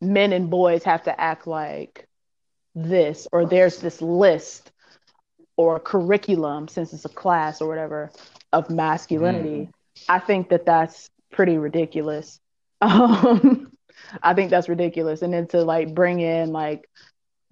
[0.03, 2.07] men and boys have to act like
[2.75, 4.71] this or there's this list
[5.57, 8.11] or curriculum since it's a class or whatever
[8.53, 9.67] of masculinity.
[9.67, 9.73] Mm.
[10.11, 12.39] i think that that's pretty ridiculous.
[12.83, 13.73] Um,
[14.23, 15.23] i think that's ridiculous.
[15.23, 16.87] And then to like bring in like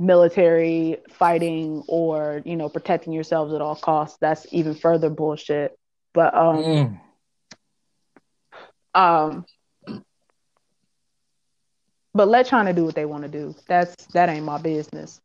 [0.00, 5.78] military fighting or you know protecting yourselves at all costs that's even further bullshit
[6.14, 7.00] but um mm.
[8.94, 9.44] um
[12.14, 13.54] but let China do what they want to do.
[13.68, 15.20] That's that ain't my business.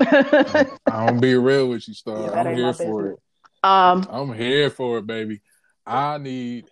[0.00, 2.20] I'm be real with you, Star.
[2.20, 3.18] Yeah, I'm here for it.
[3.62, 5.40] Um, I'm here for it, baby.
[5.86, 6.66] I need.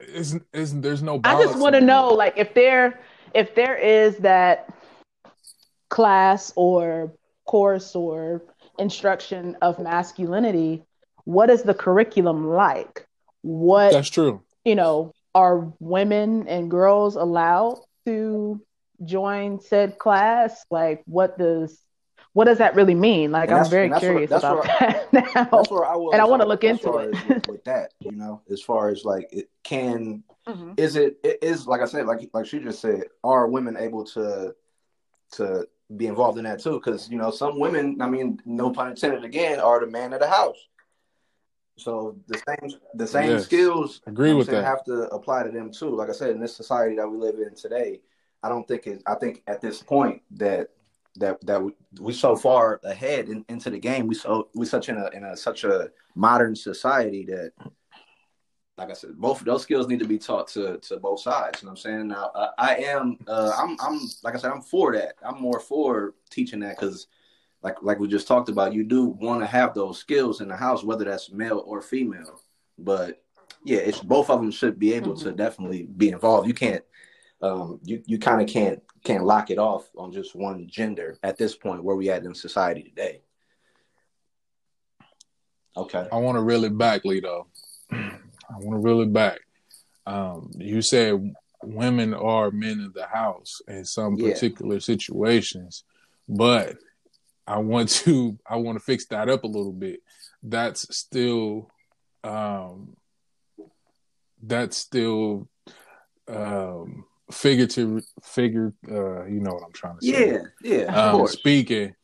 [0.00, 1.20] isn't isn't there's no.
[1.24, 3.00] I just want to know, like, if there
[3.34, 4.72] if there is that
[5.96, 7.10] class or
[7.46, 8.42] course or
[8.78, 10.84] instruction of masculinity,
[11.24, 13.06] what is the curriculum like?
[13.40, 14.42] What that's true.
[14.66, 18.60] You know, are women and girls allowed to
[19.06, 20.66] join said class?
[20.70, 21.80] Like, what does
[22.34, 23.32] what does that really mean?
[23.32, 25.48] Like, I'm very curious where, about where, that now.
[25.50, 27.92] That's where I was, and I want to look into it with, with, that.
[28.00, 30.72] You know, as far as like, it can mm-hmm.
[30.76, 34.04] is it, it is like I said, like like she just said, are women able
[34.08, 34.54] to
[35.32, 36.80] to be involved in that too?
[36.82, 40.20] Because you know, some women, I mean, no pun intended, again, are the man of
[40.20, 40.58] the house.
[41.78, 43.44] So the same the same yes.
[43.44, 45.90] skills agree with that have to apply to them too.
[45.90, 48.00] Like I said, in this society that we live in today,
[48.42, 49.02] I don't think it.
[49.06, 50.70] I think at this point that
[51.16, 54.06] that that we, we so far ahead in, into the game.
[54.06, 57.52] We so we such in a in a such a modern society that,
[58.78, 61.62] like I said, both of those skills need to be taught to to both sides.
[61.62, 62.08] You know what I'm saying?
[62.08, 65.14] Now I, I am uh, I'm I'm like I said I'm for that.
[65.22, 67.06] I'm more for teaching that because
[67.62, 70.56] like like we just talked about, you do want to have those skills in the
[70.56, 72.42] house, whether that's male or female.
[72.78, 73.22] But
[73.64, 75.36] yeah, it's both of them should be able to mm-hmm.
[75.36, 76.46] definitely be involved.
[76.46, 76.84] You can't
[77.40, 81.38] um, you you kind of can't can't lock it off on just one gender at
[81.38, 83.22] this point where we at in society today.
[85.76, 86.08] Okay.
[86.10, 87.46] I want to reel it back, Lito.
[88.48, 89.40] I want to reel it back.
[90.06, 94.32] Um, you said women are men of the house in some yeah.
[94.32, 95.84] particular situations,
[96.28, 96.76] but
[97.46, 100.00] I want to I want to fix that up a little bit.
[100.42, 101.70] That's still
[102.24, 102.96] um
[104.42, 105.48] that's still
[106.28, 110.32] um figurative figure uh you know what I'm trying to say.
[110.32, 111.10] Yeah, yeah.
[111.10, 111.94] Um, speaking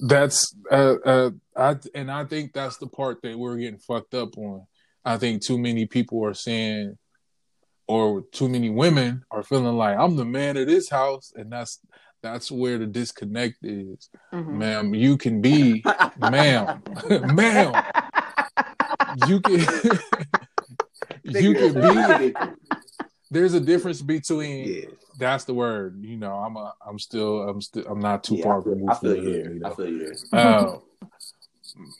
[0.00, 4.36] that's uh uh I and I think that's the part that we're getting fucked up
[4.38, 4.66] on.
[5.10, 6.96] I think too many people are saying
[7.86, 11.80] or too many women are feeling like I'm the man of this house and that's
[12.22, 14.58] that's where the disconnect is, mm-hmm.
[14.58, 14.94] ma'am.
[14.94, 15.84] You can be,
[16.18, 16.82] ma'am,
[17.34, 17.84] ma'am.
[19.26, 19.60] You can,
[21.24, 22.34] you can be.
[23.30, 24.68] There's a difference between.
[24.68, 24.80] Yeah.
[25.18, 26.02] That's the word.
[26.02, 26.74] You know, I'm a.
[26.86, 27.48] I'm still.
[27.48, 27.86] I'm still.
[27.86, 29.52] I'm not too yeah, far removed from here.
[29.52, 29.70] You know?
[29.70, 30.12] I feel you.
[30.32, 30.76] Uh,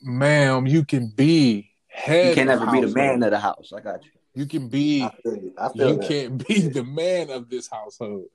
[0.02, 2.30] ma'am, you can be head.
[2.30, 3.72] You can't ever be the man of the house.
[3.76, 4.10] I got you.
[4.34, 5.02] You can be.
[5.02, 5.54] I feel you.
[5.58, 8.26] I feel you can't be the man of this household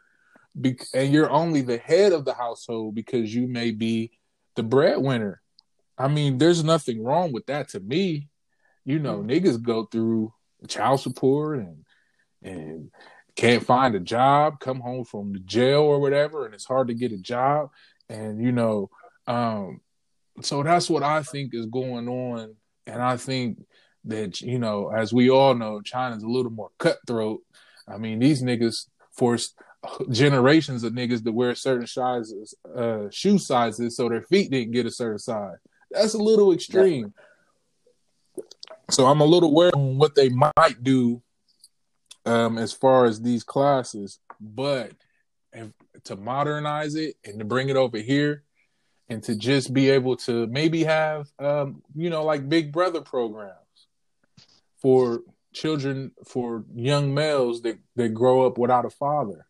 [0.60, 4.12] be- and you're only the head of the household because you may be
[4.56, 5.41] the breadwinner.
[5.97, 8.30] I mean, there's nothing wrong with that to me.
[8.84, 9.30] You know, mm-hmm.
[9.30, 10.34] niggas go through
[10.68, 11.86] child support and
[12.41, 12.91] and
[13.36, 16.93] can't find a job, come home from the jail or whatever, and it's hard to
[16.93, 17.72] get a job.
[18.08, 18.89] And you know,
[19.28, 19.82] um,
[20.41, 22.56] so that's what I think is going on.
[22.88, 23.64] And I think
[24.06, 27.42] that, you know, as we all know, China's a little more cutthroat.
[27.88, 29.56] I mean, these niggas forced
[30.10, 34.86] generations of niggas to wear certain sizes, uh, shoe sizes, so their feet didn't get
[34.86, 35.58] a certain size.
[35.92, 37.14] That's a little extreme.
[38.92, 41.22] So I'm a little worried on what they might do
[42.26, 44.92] um, as far as these classes, but
[45.54, 45.72] if,
[46.06, 48.44] to modernize it and to bring it over here,
[49.10, 53.53] and to just be able to maybe have, um, you know, like Big Brother programs
[54.82, 55.22] for
[55.53, 59.45] children, for young males that that grow up without a father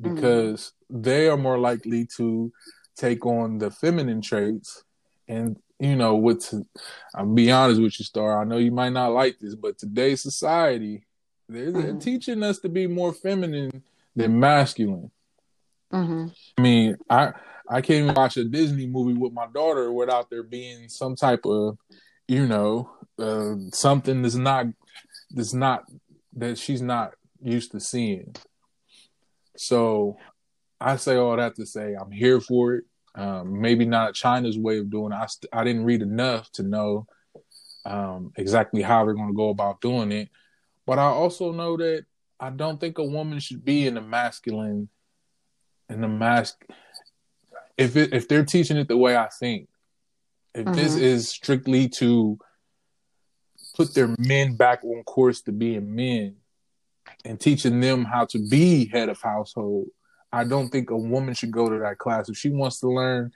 [0.00, 1.02] because mm-hmm.
[1.02, 2.52] they are more likely to
[2.96, 4.84] take on the feminine traits
[5.28, 6.54] and you know what's
[7.14, 10.22] i'll be honest with you star i know you might not like this but today's
[10.22, 11.04] society
[11.48, 11.80] they're, mm-hmm.
[11.80, 13.82] they're teaching us to be more feminine
[14.14, 15.10] than masculine
[15.92, 16.26] mm-hmm.
[16.58, 17.32] i mean i
[17.68, 21.44] i can't even watch a disney movie with my daughter without there being some type
[21.46, 21.78] of
[22.28, 24.66] you know uh, something that's not
[25.30, 25.84] that's not
[26.34, 28.34] that she's not used to seeing
[29.56, 30.16] So
[30.80, 32.84] I say all that to say I'm here for it.
[33.14, 35.16] Um, maybe not China's way of doing it.
[35.16, 37.06] I, st- I didn't read enough to know
[37.86, 40.28] um, exactly how they're going to go about doing it.
[40.86, 42.04] But I also know that
[42.40, 44.88] I don't think a woman should be in the masculine,
[45.88, 46.64] in the mask.
[47.76, 49.68] If it, if they're teaching it the way I think,
[50.54, 51.00] if this Mhm.
[51.00, 52.38] is strictly to
[53.74, 56.36] put their men back on course to being men
[57.24, 59.88] and teaching them how to be head of household,
[60.32, 62.28] I don't think a woman should go to that class.
[62.28, 63.32] If she wants to learn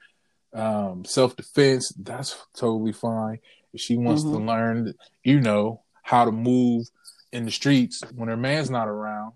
[0.53, 3.39] um, self defense, that's totally fine.
[3.73, 4.47] If she wants to Mhm.
[4.49, 6.89] learn, you know, how to move
[7.33, 9.35] in the streets when her man's not around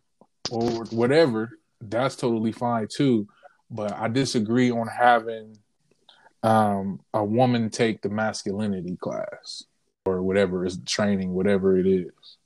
[0.51, 3.29] or whatever, that's totally fine too.
[3.75, 5.59] But I disagree on having
[6.45, 9.65] um, a woman take the masculinity class
[10.07, 12.37] or whatever is training, whatever it is.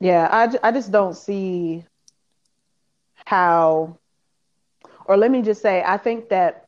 [0.00, 1.84] Yeah, I, I just don't see
[3.24, 3.98] how,
[5.04, 6.66] or let me just say, I think that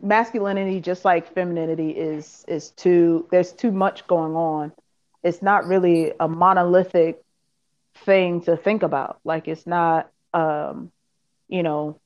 [0.00, 3.26] masculinity, just like femininity, is is too.
[3.32, 4.72] There's too much going on.
[5.24, 7.22] It's not really a monolithic
[8.04, 9.18] thing to think about.
[9.24, 10.92] Like it's not, um,
[11.48, 12.00] you know,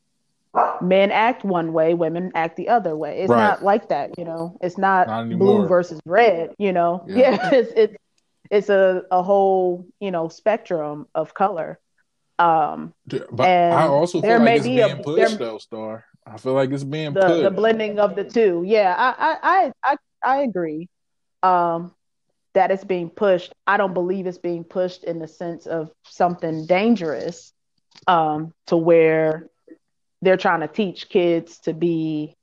[0.80, 3.20] men act one way, women act the other way.
[3.20, 3.38] It's Right.
[3.38, 4.18] not like that.
[4.18, 6.54] You know, it's not, Not blue versus red.
[6.58, 7.16] You know, Yeah.
[7.42, 7.96] yeah, it's it's
[8.50, 11.78] it's a a whole you know spectrum of color.
[12.38, 15.58] Um, But I also there feel like may it's be a- being pushed there- though,
[15.58, 16.04] Star.
[16.26, 17.42] I feel like it's being the pushed.
[17.42, 18.62] the blending of the two.
[18.66, 20.88] Yeah, I I I I, I agree.
[21.42, 21.94] Um,
[22.54, 23.52] that it's being pushed.
[23.66, 27.52] I don't believe it's being pushed in the sense of something dangerous,
[28.06, 29.48] um, to where
[30.24, 32.34] they're trying to teach kids to be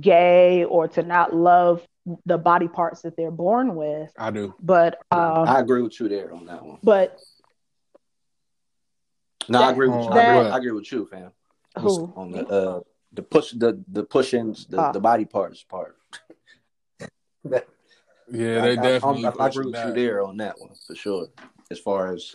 [0.00, 1.84] gay or to not love
[2.24, 4.12] the body parts that they're born with.
[4.18, 4.54] I do.
[4.60, 6.78] But um, I agree with you there on that one.
[6.82, 7.18] but
[9.48, 10.10] No, I agree with you.
[10.10, 11.32] I, that- agree, I agree with you, fam.
[11.78, 12.12] who?
[12.16, 12.80] On the uh
[13.12, 14.92] the push the the pushings the, Ah.
[14.92, 15.96] the body parts part.
[18.28, 19.24] Yeah, they I- definitely.
[19.26, 19.86] I, I, agree with that.
[19.86, 21.28] you there on that one for sure.
[21.70, 22.34] As far as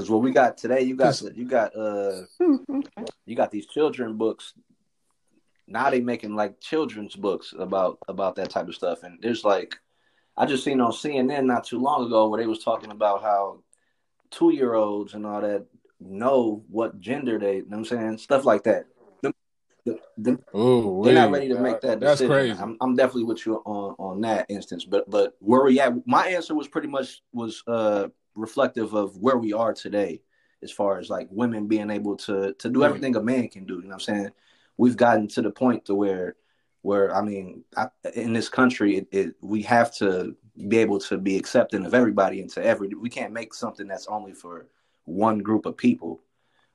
[0.00, 2.22] because what we got today, you got you got uh
[3.26, 4.54] you got these children books.
[5.66, 9.76] Now they making like children's books about about that type of stuff, and there's like
[10.38, 13.60] I just seen on CNN not too long ago where they was talking about how
[14.30, 15.66] two year olds and all that
[16.00, 18.86] know what gender they, you know what I'm saying stuff like that.
[19.22, 19.34] Them-
[19.84, 22.58] the- the- Oh, they're not ready to make that That's crazy.
[22.58, 25.92] I'm, I'm definitely with you on on that instance, but but where we at?
[26.06, 30.22] My answer was pretty much was uh reflective of where we are today,
[30.62, 33.74] as far as like women being able to to do everything a man can do.
[33.74, 34.30] You know what I'm saying?
[34.76, 36.36] We've gotten to the point to where
[36.82, 40.36] where I mean, I, in this country, it, it we have to
[40.68, 42.88] be able to be accepting of everybody and to every.
[42.88, 44.66] We can't make something that's only for
[45.04, 46.22] one group of people.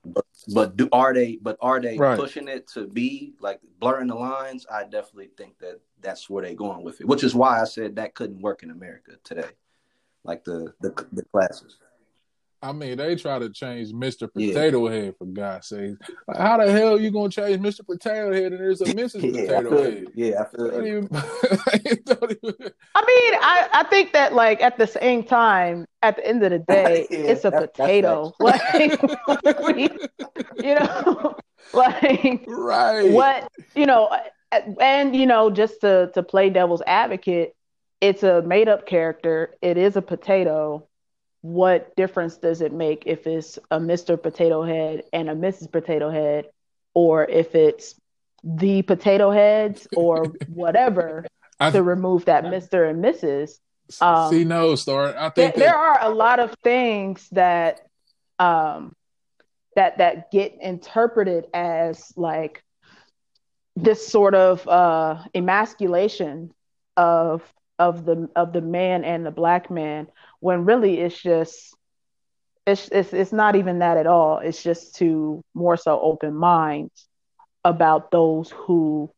[0.03, 1.37] But but do are they?
[1.41, 2.19] But are they Right.
[2.19, 4.67] pushing it to be like blurring the lines?
[4.71, 7.07] I definitely think that that's where they're going with it.
[7.07, 9.49] Which is why I said that couldn't work in America today,
[10.25, 11.77] like the the, the classes.
[12.61, 14.27] I mean, they try to change Mr.
[14.33, 14.47] Yeah.
[14.53, 15.97] Potato Head for God's sake.
[16.27, 17.85] Like, how the hell you gonna change Mr.
[17.85, 19.21] Potato Head and there's a Mrs.
[19.35, 20.05] Yeah, I Potato feel, Head?
[20.15, 20.71] yeah, I feel.
[20.71, 26.15] Don't even, even- I mean, I, I think that like at the same time, at
[26.15, 28.33] the end of the day, Yeah, it's a that- potato.
[28.39, 28.61] Like,
[30.63, 31.35] you know,
[31.73, 33.09] like right.
[33.11, 34.09] what you know,
[34.79, 37.53] and you know, just to to play devil's advocate,
[38.05, 39.55] it's a made up character.
[39.61, 40.87] It is a potato.
[41.41, 44.21] What difference does it make if it's a Mr.
[44.21, 45.71] Potato Head and a Mrs.
[45.71, 46.45] Potato Head,
[46.93, 47.95] or if it's
[48.43, 51.25] the potato heads or whatever
[51.59, 52.87] I, to remove that Mr.
[52.87, 53.59] and Mrs.
[54.01, 55.17] um, see, no, Star.
[55.17, 57.81] I there, think there that, are a lot of things that
[58.37, 58.93] um
[59.75, 62.63] that that get interpreted as like
[63.75, 66.51] this sort of uh emasculation
[66.97, 67.41] of
[67.79, 70.07] of the of the man and the black man
[70.39, 71.75] when really it's just
[72.65, 77.07] it's it's, it's not even that at all it's just to more so open minds
[77.63, 79.09] about those who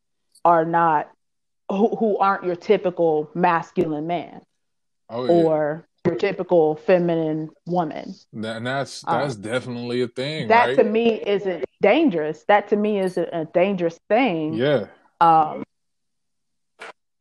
[0.44, 1.10] are not
[1.70, 4.42] who, who aren't your typical masculine man
[5.10, 5.32] oh, yeah.
[5.32, 8.16] or your typical feminine woman.
[8.34, 10.78] And that's uh, that's definitely a thing, That right?
[10.78, 12.44] to me isn't dangerous.
[12.48, 14.54] That to me is a, a dangerous thing.
[14.54, 14.86] yeah,
[15.20, 15.64] Um,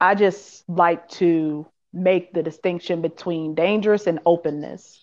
[0.00, 5.00] I just like to make the distinction between dangerous and openness.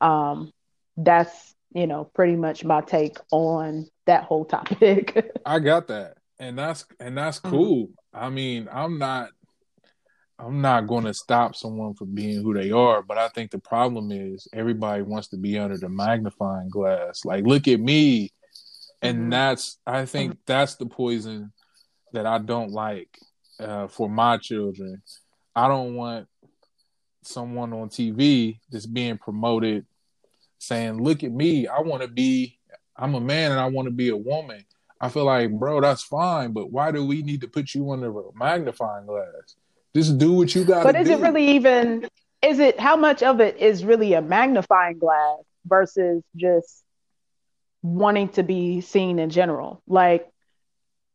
[0.00, 0.52] Um,
[0.96, 5.32] that's you know pretty much my take on that whole topic.
[5.46, 7.50] I got that, and that's and that's Mhm.
[7.50, 7.88] cool.
[8.12, 9.30] I mean, I'm not,
[10.38, 13.58] I'm not going to stop someone from being who they are, but I think the
[13.58, 17.24] problem is everybody wants to be under the magnifying glass.
[17.24, 18.30] Like, look at me,
[19.02, 19.30] and Mhm.
[19.30, 21.52] that's I think that's the poison
[22.12, 23.18] that I don't like
[23.60, 25.02] uh, for my children.
[25.54, 26.26] I don't want
[27.22, 29.84] someone on TV that's being promoted
[30.58, 32.58] saying, "Look at me, I want to be.
[32.96, 34.64] I'm a man and I want to be a woman."
[35.02, 38.10] I feel like, bro, that's fine, but why do we need to put you under
[38.10, 39.56] a magnifying glass?
[39.94, 41.00] Just do what you got to But do.
[41.00, 42.06] is it really even?
[42.42, 46.84] Is it how much of it is really a magnifying glass versus just
[47.82, 49.82] wanting to be seen in general?
[49.86, 50.30] Like,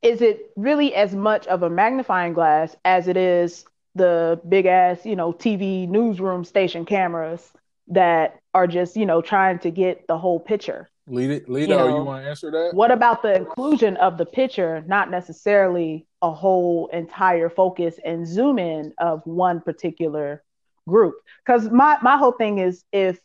[0.06, 5.04] is it really as much of a magnifying glass as it is the big ass,
[5.04, 7.52] you know, TV newsroom station cameras
[7.88, 10.90] that are just, you know, trying to get the whole picture?
[11.08, 12.74] Lead it, Lito, you know, you want to answer that?
[12.74, 18.60] What about the inclusion of the picture, not necessarily a whole entire focus and zoom
[18.60, 20.44] in of one particular
[20.88, 21.16] group?
[21.44, 23.20] Because my my whole thing is if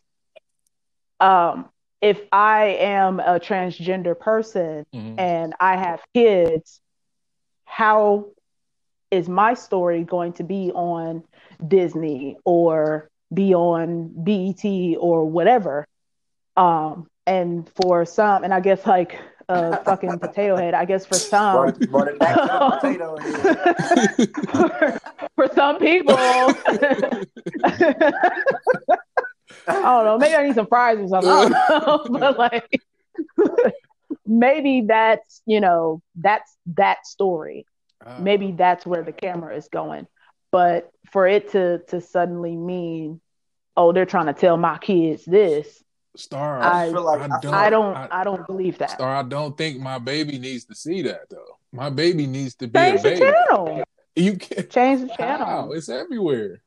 [1.21, 1.69] um
[2.01, 5.15] if I am a transgender person Mhm.
[5.19, 6.81] and I have kids,
[7.65, 8.27] how
[9.11, 11.25] is my story going to be on
[11.67, 14.65] Disney or be on BET
[14.99, 15.87] or whatever?
[16.57, 21.19] Um, and for some, and I guess like a fucking potato head, I guess for
[21.19, 24.29] some, Brought it, back to the potato head.
[24.49, 24.99] for,
[25.49, 26.17] for some people,
[29.77, 31.31] I don't know, maybe I need some fries or something.
[31.31, 32.81] I don't know, but like
[34.27, 37.67] maybe that's you know that's that story.
[38.05, 40.07] Uh, Maybe that's where the camera is going.
[40.51, 43.21] But for it to to suddenly mean,
[43.77, 45.83] oh, they're trying to tell my kids this,
[46.17, 48.91] Star, I- I feel like I, feel I don't I- I don't believe that.
[48.93, 51.59] Star, I don't think my baby needs to see that though.
[51.73, 53.21] My baby needs to be Change a the baby.
[53.21, 53.85] channel.
[54.17, 54.71] You can't.
[54.71, 55.17] Change the How?
[55.17, 56.63] channel It's everywhere.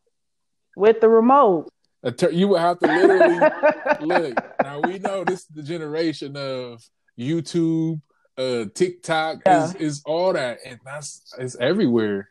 [0.78, 1.70] with the remote.
[2.04, 3.39] A tur- You would have to literally
[4.01, 4.36] look.
[4.62, 6.84] Now we know this is the generation of
[7.18, 8.01] YouTube,
[8.38, 9.66] uh, TikTok Yeah.
[9.66, 12.30] is is all that, and that's it's everywhere.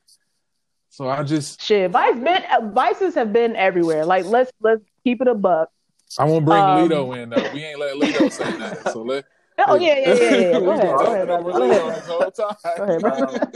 [0.91, 2.43] So I just Shit, vice been
[2.75, 4.05] vices have been everywhere.
[4.05, 5.70] Like let's let's keep it a buck.
[6.18, 7.51] I won't bring Um, Lito in though.
[7.55, 8.91] We ain't let Lito say that.
[8.91, 9.25] So let
[9.59, 10.53] Oh yeah, yeah, yeah, yeah.
[10.61, 11.95] Go ahead, go ahead, talking Go ahead.
[11.95, 12.57] this whole time.
[12.77, 13.12] Go ahead, bro.
[13.12, 13.53] Um,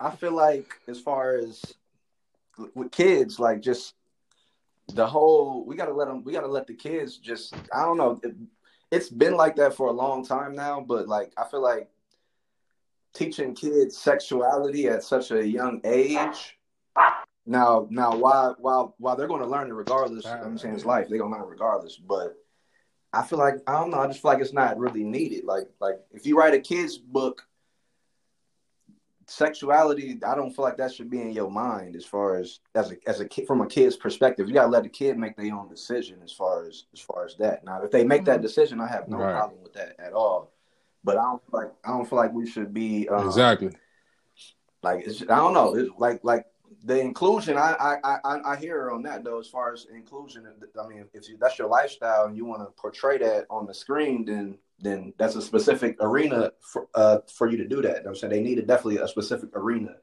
[0.00, 1.62] I feel like as far as
[2.74, 3.94] with kids, like just
[4.94, 8.20] the whole, we gotta let them, we gotta let the kids just, I don't know,
[8.22, 8.34] it,
[8.90, 11.88] it's been like that for a long time now, but like I feel like
[13.14, 16.58] teaching kids sexuality at such a young age.
[17.46, 21.08] Now, now, while while while they're going to learn it regardless, I'm saying it's life,
[21.08, 21.96] they're gonna learn regardless.
[21.96, 22.36] But
[23.12, 23.98] I feel like I don't know.
[23.98, 25.44] I just feel like it's not really needed.
[25.44, 27.42] Like like if you write a kid's book
[29.30, 32.90] sexuality i don't feel like that should be in your mind as far as as
[32.90, 35.36] a as a kid from a kid's perspective you got to let the kid make
[35.36, 38.42] their own decision as far as as far as that now if they make that
[38.42, 39.32] decision i have no Right.
[39.32, 40.50] problem with that at all
[41.04, 43.70] but i don't feel like i don't feel like we should be um, Exactly.
[44.82, 46.46] like it's, I don't know, it's like like
[46.84, 47.58] the inclusion.
[47.58, 47.74] I
[48.04, 49.38] I I I hear on that though.
[49.38, 50.46] As far as inclusion,
[50.82, 53.74] I mean, if you, that's your lifestyle and you want to portray that on the
[53.74, 57.98] screen, then then that's a specific arena for uh for you to do that.
[57.98, 59.96] You know I'm saying they needed definitely a specific arena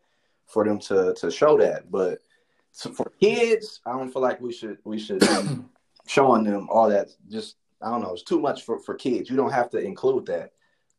[0.45, 1.91] for them to to show that.
[1.91, 2.19] But
[2.71, 5.27] so for kids, I don't feel like we should we should be
[6.07, 7.09] showing them all that.
[7.29, 9.29] Just I don't know, it's too much for for kids.
[9.29, 10.51] You don't have to include that.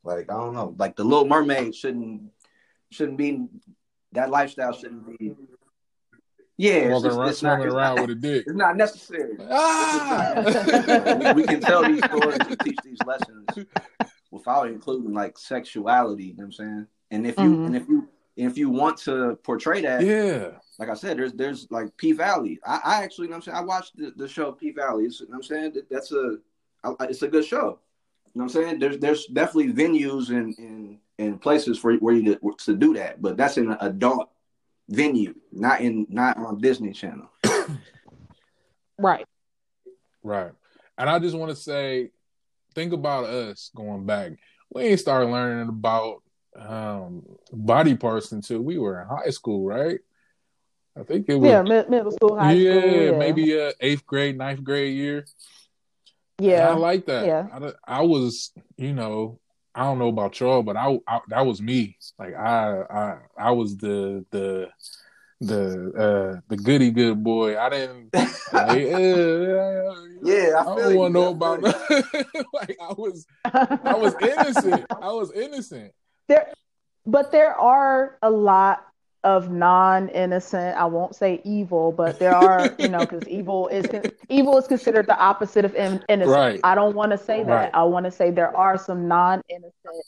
[0.04, 2.30] Like I don't know, like the Little Mermaid shouldn't
[2.90, 3.46] shouldn't be
[4.12, 5.34] that lifestyle shouldn't be.
[6.60, 8.44] Yeah, it's, Walking just- around, it's not, swimming it's around not, with a dick.
[8.46, 9.36] it's not necessary.
[9.50, 11.22] Ah!
[11.34, 13.66] we, we can tell these stories and teach these lessons
[14.30, 16.24] without including like sexuality.
[16.24, 16.86] You know what I'm saying?
[17.10, 17.66] And if you Mhm.
[17.66, 20.50] and if you if you want to portray that, yeah.
[20.78, 22.58] like I said, there's there's like P Valley.
[22.66, 25.04] I, I actually, you know what I'm saying, I watched the, the show P Valley.
[25.04, 26.38] You know what I'm saying that's a
[26.84, 27.78] I- it's a good show.
[28.34, 28.78] You know what I'm saying?
[28.80, 33.22] There's there's definitely venues and and, and places for where you to, to do that,
[33.22, 34.30] but that's in an adult
[34.88, 37.30] venue, not in not on Disney Channel.
[39.00, 39.26] Right.
[40.24, 40.50] Right.
[40.98, 42.10] And I just want to say,
[42.74, 44.32] think about us going back.
[44.74, 46.22] We ain't started learning about
[46.58, 47.22] um,
[47.52, 50.00] body parts until we were in high school, right?
[50.98, 52.90] I think it was Yeah, mid- middle school, high yeah, school.
[52.90, 55.24] Yeah, maybe uh, eighth grade, ninth grade year.
[56.38, 56.68] And Yeah.
[56.68, 57.24] I like that.
[57.26, 57.46] Yeah.
[57.86, 59.38] I, I was, you know,
[59.78, 61.96] I don't know about y'all, but I, I that was me.
[62.18, 64.68] Like I, I, I was the the
[65.40, 67.56] the uh the goody good boy.
[67.56, 68.10] I didn't.
[68.50, 69.92] Like, uh,
[70.24, 71.62] Yeah, I I don't want to know about
[72.54, 74.86] like I was I was innocent.
[74.90, 75.92] I was innocent.
[76.28, 76.50] there
[77.06, 78.87] but there are a lot
[79.24, 80.76] of non-innocent.
[80.76, 83.86] I won't say evil, but there are, you know, because evil is
[84.28, 86.36] evil is considered the opposite of in, innocent.
[86.36, 86.60] Right.
[86.64, 87.50] I don't want to say that.
[87.50, 87.70] Right.
[87.74, 90.04] I want to say there are some non-innocent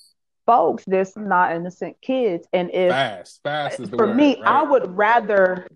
[0.46, 0.84] folks.
[0.86, 4.16] There's some non-innocent kids, and if Fast, fast is the for word.
[4.16, 5.66] me, I would rather.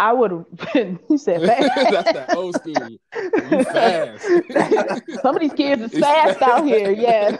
[0.00, 0.44] I would.
[0.74, 1.70] you said fast.
[1.92, 2.88] That's that old school.
[2.90, 5.22] You fast.
[5.22, 6.90] Some of these kids is It's fast out here.
[6.90, 7.36] Yeah.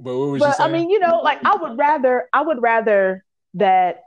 [0.00, 0.60] But what was you but?
[0.60, 3.24] I mean, you know, like I would rather I would rather
[3.54, 4.04] that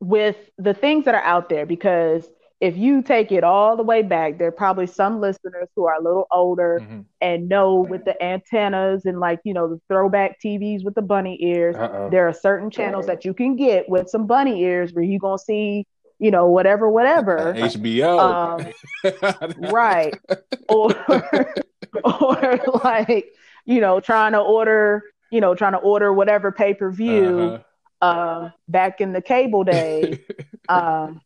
[0.00, 2.28] with the things that are out there because
[2.60, 5.94] if you take it all the way back, there are probably some listeners who are
[5.96, 7.04] a little older Mhm.
[7.20, 11.36] and know with the antennas and like, you know, the throwback TVs with the bunny
[11.40, 11.74] ears.
[11.74, 12.10] Uh-oh.
[12.10, 15.38] There are certain channels that you can get with some bunny ears where you're gonna
[15.38, 15.86] see,
[16.20, 17.52] you know, whatever, whatever.
[17.56, 18.18] HBO.
[18.20, 20.16] Um, right
[20.68, 20.94] or
[22.04, 23.34] or like
[23.64, 27.56] you know trying to order you know trying to order whatever pay-per-view
[28.00, 28.06] Uh-huh.
[28.06, 30.16] um back in the cable day
[30.68, 31.20] um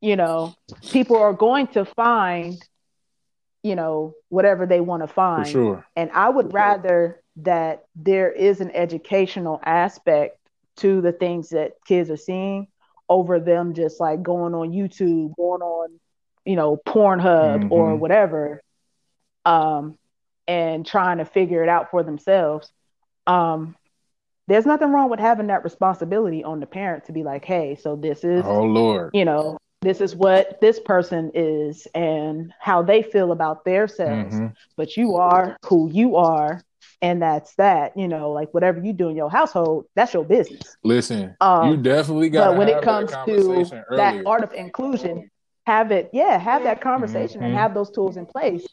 [0.00, 0.54] you know
[0.90, 2.62] people are going to find
[3.62, 5.86] you know whatever they want to For find sure.
[5.96, 10.36] and i would rather that there is an educational aspect
[10.76, 12.66] to the things that kids are seeing
[13.08, 15.88] over them just like going on youtube going on
[16.44, 17.98] you know pornhub or Mhm.
[17.98, 18.60] whatever
[19.44, 19.96] um
[20.48, 22.72] and trying to figure it out for themselves
[23.26, 23.76] um
[24.48, 27.94] there's nothing wrong with having that responsibility on the parent to be like hey so
[27.94, 29.10] this is Oh Lord.
[29.12, 34.52] you know this is what this person is and how they feel about themselves Mhm.
[34.76, 36.62] but you are who you are
[37.02, 40.76] and that's that you know like whatever you do in your household that's your business
[40.82, 42.50] Listen, Um, you definitely got.
[42.52, 45.28] but when it comes to conversation that art of inclusion
[45.66, 47.58] have it yeah have that conversation and Mhm.
[47.58, 48.66] have those tools in place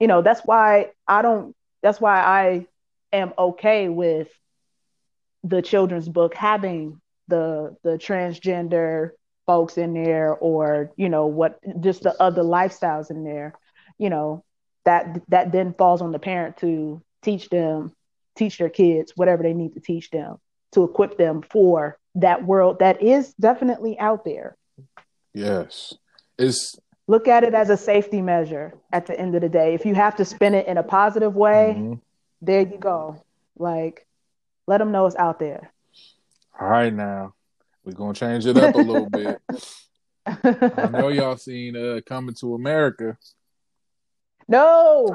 [0.00, 2.66] you know that's why i don't that's why i
[3.12, 4.28] am okay with
[5.44, 9.10] the children's book having the the transgender
[9.46, 13.54] folks in there or you know what just the other lifestyles in there
[13.98, 14.44] you know
[14.84, 17.92] that that then falls on the parent to teach them
[18.36, 20.36] teach their kids whatever they need to teach them
[20.72, 24.56] to equip them for that world that is definitely out there.
[25.34, 25.94] Yes,
[26.38, 26.76] it's
[27.08, 29.94] look at it as a safety measure at the end of the day if you
[29.94, 32.00] have to spin it in a positive way mhm.
[32.40, 33.20] there you go
[33.58, 34.06] like
[34.68, 35.72] let them know it's out there
[36.60, 36.92] all right.
[36.92, 37.34] Now
[37.84, 39.40] we're gonna change it up a little bit.
[40.26, 43.16] I know y'all seen uh, Coming to America.
[44.48, 45.06] no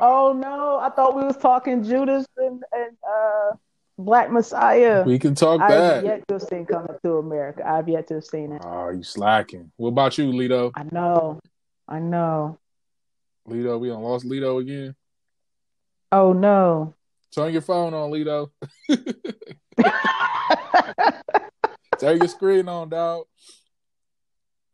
[0.00, 3.52] oh no i thought we was talking judas and, and uh
[3.98, 6.04] black messiah We can talk i've that.
[6.04, 9.02] yet to have seen coming to america i've yet to have seen it Oh, you
[9.02, 9.70] slacking.
[9.76, 10.72] What about you, Lito?
[10.74, 11.40] i know
[11.88, 12.58] i know
[13.48, 14.94] Lito, we done lost Lito again.
[16.12, 16.94] oh no
[17.34, 18.50] Turn your phone on, Lito.
[21.98, 23.24] Turn your screen on, dog.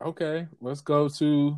[0.05, 1.57] Okay, let's go to.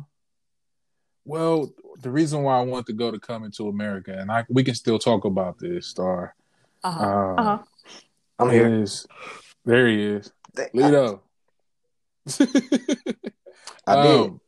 [1.25, 4.63] Well, the reason why I want to go to Coming to America, and I we
[4.63, 6.35] can still talk about this, Star.
[6.83, 7.05] Uh-huh.
[7.05, 7.63] Um, Uh-huh.
[8.39, 8.81] I'm here.
[8.81, 9.05] Is
[9.65, 10.31] there he is,
[10.73, 11.19] Lito.
[13.85, 14.29] I did.
[14.29, 14.41] Um,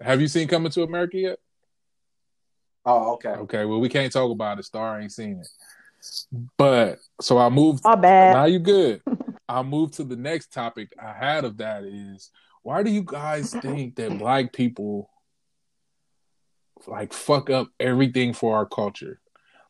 [0.00, 1.38] have you seen Coming to America yet?
[2.86, 3.30] Oh, okay.
[3.30, 4.64] Okay, well we can't talk about it.
[4.64, 5.48] Star ain't seen it,
[6.56, 7.84] but so I moved.
[7.84, 9.02] my bad Now you good.
[9.48, 12.30] I'll move to the next topic I had of that is
[12.62, 15.10] why do you guys think that black people
[16.86, 19.20] like fuck up everything for our culture?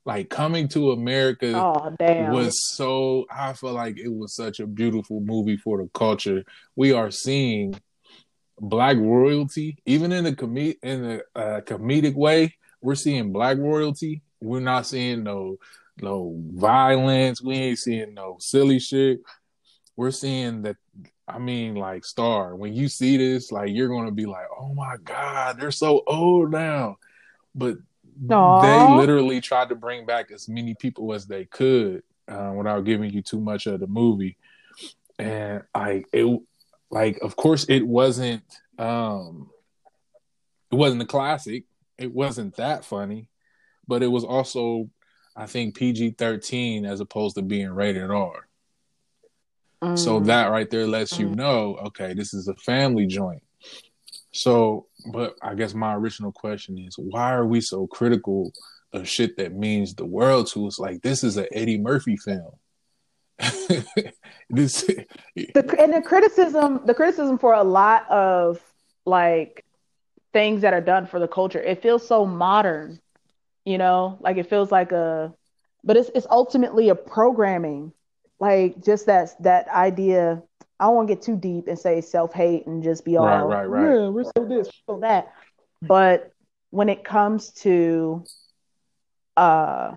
[0.07, 1.94] Like coming to America oh
[2.32, 6.44] was so I feel like it was such a beautiful movie for the culture.
[6.74, 7.74] We are seeing
[8.61, 12.57] black royalty, even in the com- in the uh, comedic way.
[12.80, 14.22] We're seeing black royalty.
[14.40, 15.57] We're not seeing no
[16.01, 17.42] no violence.
[17.42, 19.20] We ain't seeing no silly shit.
[19.96, 20.76] We're seeing that.
[21.28, 22.57] I mean, like Star.
[22.57, 26.51] When you see this, like you're gonna be like, "Oh my god, they're so old
[26.51, 26.96] now,"
[27.55, 27.76] but
[28.29, 28.61] Aw.
[28.61, 33.11] they literally tried to bring back as many people as they could uh, without giving
[33.12, 34.37] you too much of the movie.
[35.18, 36.41] And I it,
[36.91, 38.43] like of course it wasn't,
[38.79, 39.51] um,
[40.71, 41.64] it wasn't a classic.
[41.99, 43.29] It wasn't that funny,
[43.87, 44.89] but it was also,
[45.37, 48.47] I think PG thirteen as opposed to being rated R.
[49.95, 50.27] So Mm.
[50.27, 51.37] that right there lets you Mm.
[51.37, 53.43] know, okay, this is a family joint.
[54.33, 58.53] So, but I guess my original question is, why are we so critical
[58.92, 60.78] of shit that means the world to us?
[60.78, 62.53] Like, this is an Eddie Murphy film.
[64.51, 64.82] this,
[65.34, 68.61] the and the criticism the criticism for a lot of
[69.07, 69.64] like
[70.34, 73.01] things that are done for the culture it feels so modern
[73.64, 75.32] you know like it feels like a
[75.82, 77.94] but it's it's ultimately a programming
[78.40, 80.42] like just that that idea.
[80.81, 83.26] I don't want to get too deep and say self hate and just be all
[83.26, 83.95] Right, right, right.
[83.95, 85.33] Yeah, we're so this, so that.
[85.83, 86.33] But
[86.70, 88.24] when it comes to
[89.37, 89.93] uh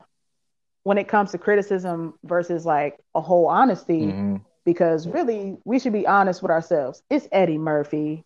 [0.83, 4.41] when it comes to criticism versus like a whole honesty, Mhm.
[4.65, 7.01] because really we should be honest with ourselves.
[7.09, 8.23] It's Eddie Murphy.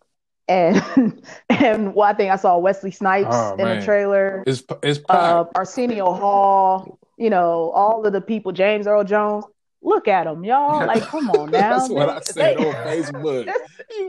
[0.48, 3.78] And and well, I think I saw Wesley Snipes Oh, in man.
[3.78, 5.44] the trailer It's it's uh.
[5.54, 9.44] Arsenio Hall, you know, all of the people, James Earl Jones.
[9.82, 10.86] Look at them, y'all.
[10.86, 11.78] Like, come on now.
[11.78, 13.52] That's what I said They, on Facebook.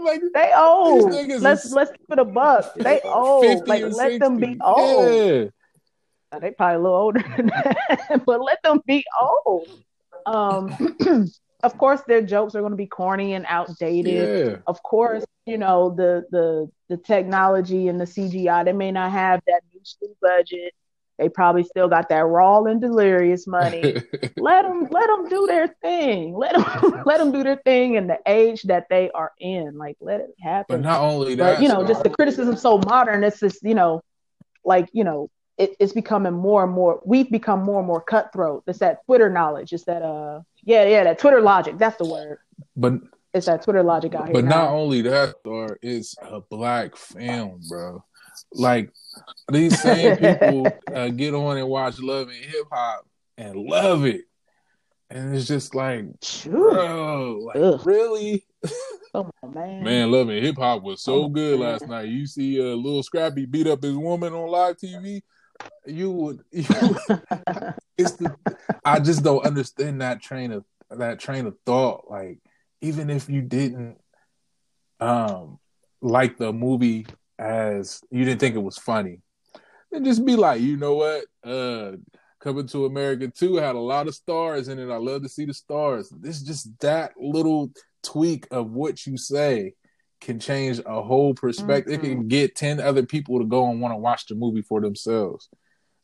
[0.03, 1.11] Like they old.
[1.41, 2.73] Let's is- let's keep it a buck.
[2.77, 3.67] They old.
[3.67, 5.51] Like, let them be old.
[6.33, 6.39] Yeah.
[6.39, 9.67] They probably a little older than that, but let them be old.
[10.27, 10.95] Um,
[11.63, 14.13] of course, their jokes are going to be corny and outdated.
[14.49, 14.55] Yeah.
[14.67, 18.63] Of course, you know the the the technology and the CGI.
[18.65, 20.73] They may not have that new school budget.
[21.19, 23.81] They probably still got that raw and delirious money.
[24.37, 26.33] let them let them do their thing.
[26.33, 29.77] Let them let them do their thing in the age that they are in.
[29.77, 30.77] Like let it happen.
[30.77, 33.23] but not only that, But you know, just the criticism so modern.
[33.25, 34.01] It's just you know,
[34.63, 37.01] like you know, it, it's becoming more and more.
[37.05, 38.63] We've become more and more cutthroat.
[38.65, 39.73] It's that Twitter knowledge.
[39.73, 41.77] It's that uh, yeah, yeah, that Twitter logic.
[41.77, 42.37] That's the word.
[42.77, 42.93] but
[43.33, 44.33] It's that Twitter logic out here.
[44.33, 44.75] But not now.
[44.77, 48.03] only that, Thor, it's a black film, bro.
[48.53, 48.91] Like
[49.51, 53.05] these same people uh, get on and watch Love and Hip Hop
[53.37, 54.21] and love it,
[55.09, 56.05] and it's just like,
[56.45, 57.85] bro, like Ugh.
[57.85, 58.45] really,
[59.13, 59.83] Come on, man.
[59.83, 61.71] man, Love and Hip Hop was so Oh, good man.
[61.71, 62.09] last night.
[62.09, 65.21] You see, uh, Lil Scrappy beat up his woman on live TV.
[65.85, 66.65] You would, you
[67.97, 68.35] it's the
[68.83, 72.05] I just don't understand that train of that train of thought.
[72.09, 72.39] Like,
[72.81, 73.97] even if you didn't
[74.99, 75.59] um
[76.01, 77.05] like the movie
[77.39, 79.21] as you didn't think it was funny,
[79.91, 81.25] then just be like, you know what?
[81.43, 81.93] Uh
[82.41, 84.89] Coming to America 2 had a lot of stars in it.
[84.89, 86.09] I love to see the stars.
[86.23, 87.69] It's just that little
[88.01, 89.73] tweak of what you say
[90.21, 91.95] can change a whole perspective.
[91.95, 94.79] It can get 10 other people to go and want to watch the movie for
[94.79, 95.49] themselves.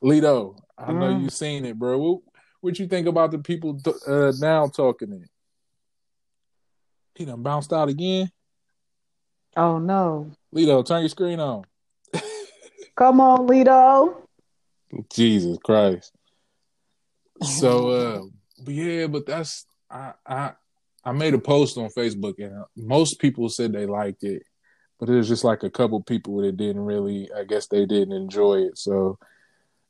[0.04, 1.22] Lito, I know Mm.
[1.22, 1.98] you've seen it, bro.
[1.98, 2.22] What,
[2.60, 5.30] what you think about the people uh, now talking it?
[7.16, 8.30] He done bounced out again.
[9.56, 10.32] Oh no.
[10.53, 11.64] Lito, turn your screen on.
[12.95, 14.16] Come on, Lito.
[15.14, 16.12] Jesus Christ.
[17.41, 18.22] So, uh,
[18.64, 20.51] but yeah, but that's I I
[21.03, 24.43] I made a post on Facebook and most people said they liked it,
[24.99, 27.30] but it was just like a couple people that didn't really.
[27.36, 28.78] I guess they didn't enjoy it.
[28.78, 29.20] So,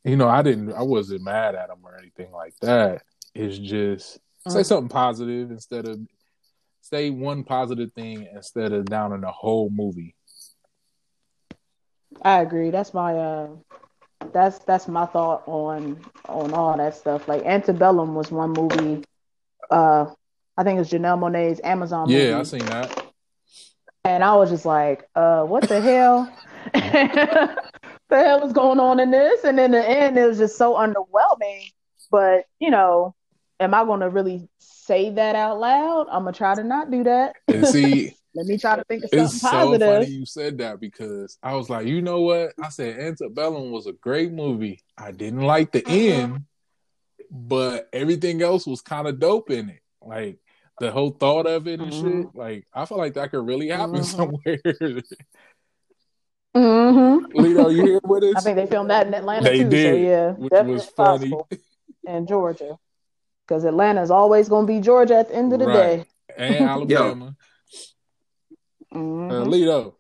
[0.04, 0.74] you know, I didn't.
[0.74, 3.04] I wasn't mad at them or anything like that.
[3.34, 4.66] It's just say Mm.
[4.66, 6.00] something positive instead of
[6.86, 10.16] say one positive thing instead of down in the whole movie.
[12.22, 12.70] I agree.
[12.70, 13.48] That's my uh
[14.32, 17.28] that's that's my thought on on all that stuff.
[17.28, 19.04] Like Antebellum was one movie.
[19.70, 20.06] Uh
[20.58, 22.24] I think it was Janelle Monae's Amazon movie.
[22.24, 23.04] Yeah, I seen that.
[24.06, 26.32] and I was just like, uh, what the hell?
[26.74, 27.58] the
[28.10, 29.44] hell is going on in this?
[29.44, 31.72] And in the end it was just so underwhelming.
[32.10, 33.16] But, you know,
[33.60, 36.08] am I gonna really say that out loud?
[36.10, 37.36] I'm gonna try to not do that.
[37.48, 39.88] And see, Let me try to think of something It's so positive.
[39.88, 42.52] funny you said that because I was like, you know what?
[42.62, 44.84] I said Antebellum was a great movie.
[44.98, 46.44] I didn't like the end,
[47.32, 49.80] but everything else was kind of dope in it.
[50.02, 50.40] Like
[50.82, 52.24] the whole thought of it and Mhm.
[52.26, 52.36] shit.
[52.36, 54.06] Like I feel like that could really happen Mhm.
[54.06, 54.60] somewhere.
[56.54, 58.36] hmm Lito, you here with us?
[58.36, 59.72] I think they filmed that in Atlanta They too.
[59.72, 61.38] So yeah, which was funny.
[62.06, 62.78] In Georgia,
[63.48, 65.74] because Atlanta is always going to be Georgia at the end of the Right.
[65.98, 66.06] day.
[66.38, 67.36] and Alabama.
[68.94, 69.32] Mhm.
[69.32, 69.94] Uh, Lito,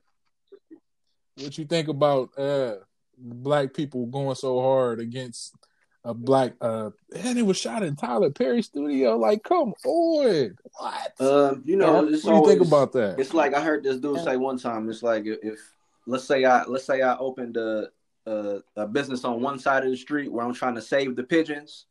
[1.42, 2.76] what you think about uh
[3.18, 5.56] black people going so hard against
[6.04, 9.18] a black uh and it was shot in Tyler Perry studio?
[9.18, 10.56] Like, come on.
[10.78, 11.14] What?
[11.20, 13.20] Uh, you know, what it's do you think about that?
[13.20, 14.90] It's like I heard this dude say one time.
[14.90, 15.60] It's like if, if
[16.06, 17.90] let's say I let's say I opened a,
[18.26, 21.24] a a business on one side of the street where I'm trying to save the
[21.24, 21.86] pigeons.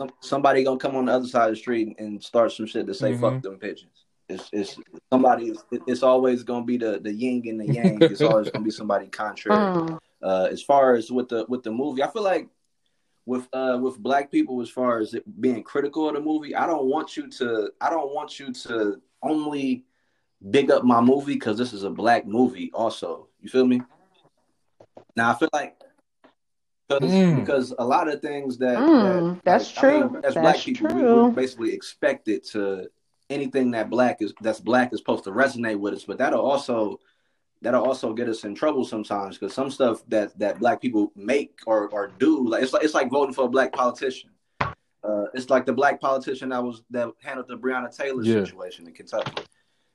[0.00, 2.86] Some, somebody gonna come on the other side of the street and start some shit
[2.86, 3.20] to say Mhm.
[3.20, 4.04] fuck them pigeons.
[4.28, 4.78] It's it's
[5.10, 5.48] somebody.
[5.48, 8.02] It's, it's always gonna be the the yin and the yang.
[8.02, 9.58] It's always gonna be somebody contrary.
[9.58, 9.98] Mm.
[10.20, 12.48] Uh, as far as with the with the movie, I feel like
[13.24, 16.66] with uh with black people, as far as it being critical of the movie, I
[16.66, 19.84] don't want you to I don't want you to only
[20.50, 22.72] big up my movie because this is a black movie.
[22.74, 23.80] Also, you feel me?
[25.14, 25.80] Now I feel like
[26.88, 27.36] because Mm.
[27.36, 30.16] because a lot of things that, Mm, that that's like, I mean, true.
[30.18, 31.22] as That's black people, we, true.
[31.24, 32.88] we're basically expected to
[33.30, 36.98] anything that black is that's black is supposed to resonate with us, but that'll also
[37.60, 41.58] that'll also get us in trouble sometimes because some stuff that that black people make
[41.66, 44.30] or or do like it's like it's like voting for a black politician.
[44.60, 44.72] Uh,
[45.04, 48.34] uh, it's like the black politician that was that handled the Breonna Taylor Yeah.
[48.44, 49.42] situation in Kentucky.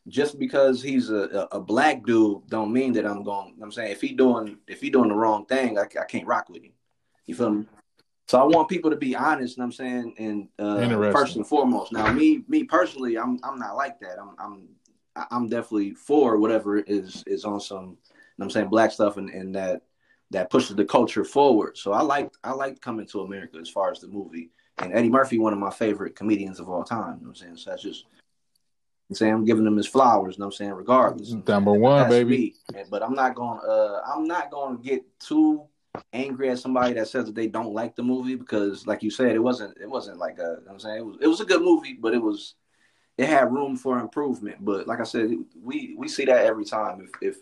[0.08, 3.56] Just because he's a, a, a black dude, don't mean that I'm going.
[3.62, 6.50] I'm saying if he doing if he doing the wrong thing, I, I can't rock
[6.50, 6.74] with him.
[7.26, 7.66] You feel me?
[8.28, 9.58] So I want people to be honest.
[9.58, 11.92] You know what I'm saying, and uh, first and foremost.
[11.92, 14.18] Now, me me personally, I'm I'm not like that.
[14.20, 17.98] I'm I'm I'm definitely for whatever is is on some.
[18.10, 19.84] You know what I'm saying black stuff and, and that
[20.32, 21.78] that pushes the culture forward.
[21.78, 24.50] So I like I like coming to America as far as the movie.
[24.80, 26.98] And Eddie Murphy, one of my favorite comedians of all time.
[27.20, 27.58] You know what I'm saying?
[27.58, 28.06] So that's just
[29.10, 31.32] I'm saying I'm giving him his flowers, you know what I'm saying, regardless.
[31.48, 32.56] Number one, baby.
[32.74, 32.84] me.
[32.90, 35.68] But I'm not going uh I'm not going to get too
[36.12, 39.32] angry at somebody that says that they don't like the movie because like you said
[39.32, 41.46] it wasn't it wasn't like a you know I'm saying it was it was a
[41.46, 42.56] good movie but it was
[43.18, 45.32] it had room for improvement but like I said
[45.62, 47.38] we we see that every time if if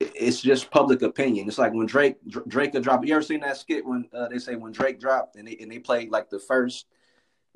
[0.00, 1.48] it's just public opinion.
[1.48, 2.16] It's like when Drake
[2.48, 3.06] Drake will drop.
[3.06, 5.70] You ever seen that skit when uh, they say when Drake dropped and they and
[5.70, 6.86] they played like the first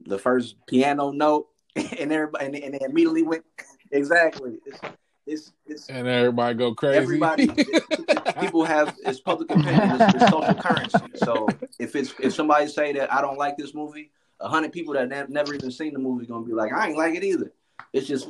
[0.07, 3.45] the first piano note and everybody and they, and they immediately went
[3.91, 4.59] exactly.
[4.67, 4.81] It's
[5.29, 6.99] it's, it's And everybody go crazy.
[6.99, 7.47] everybody
[8.41, 10.01] people have it's public opinion.
[10.01, 10.99] It's, it's social currency.
[11.17, 11.49] So
[11.79, 14.11] if it's if somebody say that I don't like this movie,
[14.41, 16.99] a hundred people that ne- never even seen the movie gonna be like I ain't
[16.99, 17.53] like it either.
[17.93, 18.29] It's just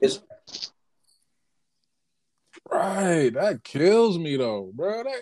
[0.00, 0.20] it's
[2.70, 3.30] right.
[3.34, 5.04] That kills me though, bro.
[5.04, 5.20] That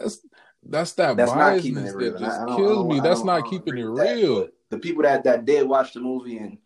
[0.00, 0.20] that's
[0.64, 3.00] that's that that's biasness that just I don't- I kills me.
[3.00, 4.48] That's not keeping it with that, real.
[4.70, 6.58] The people that that did watch the movie and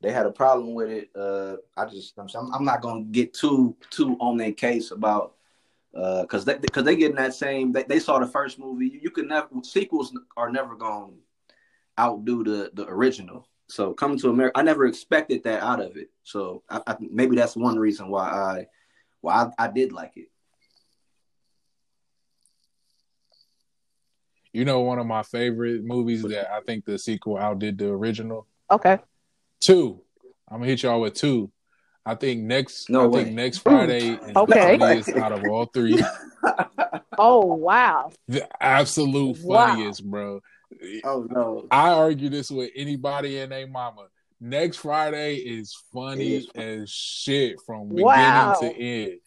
[0.00, 1.10] they had a problem with it.
[1.14, 5.34] Uh, I just I'm, I'm not gonna get too too on their case about
[5.94, 8.88] uh because they because they getting that same they, they saw the first movie.
[8.88, 11.12] You, you can never sequels are never gonna
[11.98, 13.48] outdo the the original.
[13.68, 16.10] So coming to America, I never expected that out of it.
[16.22, 18.66] So I, I, maybe that's one reason why I
[19.22, 20.28] why I, I did like it.
[24.52, 28.46] You know, one of my favorite movies that I think the sequel outdid the original.
[28.70, 28.98] Okay.
[29.60, 30.02] Two.
[30.48, 31.50] I'm gonna hit y'all with two.
[32.04, 32.88] I think next.
[32.88, 33.24] No I way.
[33.24, 34.72] think next Friday is Okay.
[34.76, 36.02] the funniest out of all three.
[37.18, 38.10] Oh wow.
[38.28, 39.68] The absolute Wow.
[39.68, 40.40] funniest, bro.
[41.04, 41.66] Oh no.
[41.70, 44.08] I argue this with anybody and their mama.
[44.38, 48.52] Next Friday is funny is as shit from beginning Wow.
[48.60, 49.20] to end.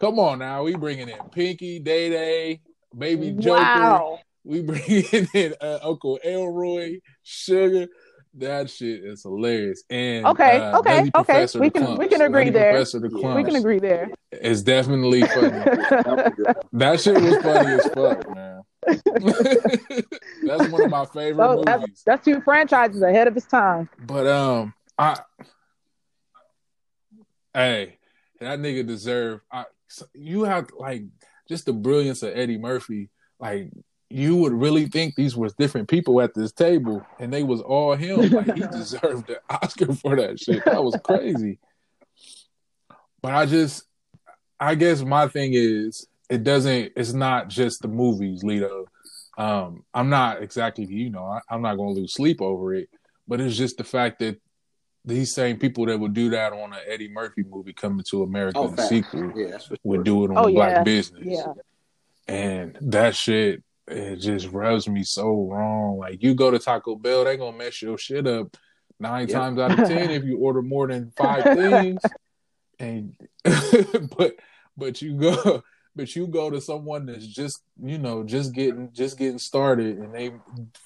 [0.00, 2.60] Come on now, we bringing in Pinky, Day Day,
[2.96, 3.62] Baby Joker.
[3.80, 4.18] Wow.
[4.44, 7.86] We bringing in uh, Uncle Elroy, Sugar.
[8.34, 9.82] That shit is hilarious.
[9.90, 11.10] And Okay, uh, okay, okay.
[11.10, 11.98] Professor We can- Klumps.
[11.98, 12.72] we can agree there.
[12.72, 13.34] Professor the Yeah.
[13.34, 14.10] We can agree there.
[14.32, 15.48] is definitely funny.
[15.48, 16.56] That was good.
[16.72, 18.62] that shit was funny as fuck, man.
[20.46, 23.88] That's one of my favorite So that's, that's two franchises ahead of its time.
[24.06, 25.18] But um, I,
[27.54, 27.98] hey,
[28.40, 29.40] that nigga deserve.
[29.50, 29.64] I,
[30.14, 31.04] you have like
[31.48, 33.10] just the brilliance of Eddie Murphy.
[33.40, 33.70] Like
[34.10, 37.94] you would really think these was different people at this table, and they was all
[37.94, 38.20] him.
[38.32, 40.64] Like he deserved the Oscar for that shit.
[40.64, 41.58] That was crazy.
[43.20, 43.84] But I just,
[44.60, 46.92] I guess my thing is, it doesn't.
[46.96, 48.84] It's not just the movies, Lito.
[49.36, 52.88] Um, I'm not exactly, you know, I, I'm not going to lose sleep over it,
[53.28, 54.40] but it's just the fact that
[55.04, 58.58] these same people that would do that on an Eddie Murphy movie coming to America,
[58.58, 58.88] Oh, the facts.
[58.88, 60.54] sequel, Yeah, that's for would do it on Oh, the yeah.
[60.74, 61.22] black business.
[61.24, 61.52] Yeah.
[62.26, 65.98] And that shit, it just rubs me so wrong.
[65.98, 68.56] Like you go to Taco Bell, they gonna mess your shit up
[69.00, 69.36] nine Yep.
[69.36, 72.00] times out of ten if you order more than five things.
[72.78, 73.14] And
[74.16, 74.34] but
[74.76, 75.62] but you go
[75.96, 80.14] but you go to someone that's just you know just getting just getting started and
[80.14, 80.32] they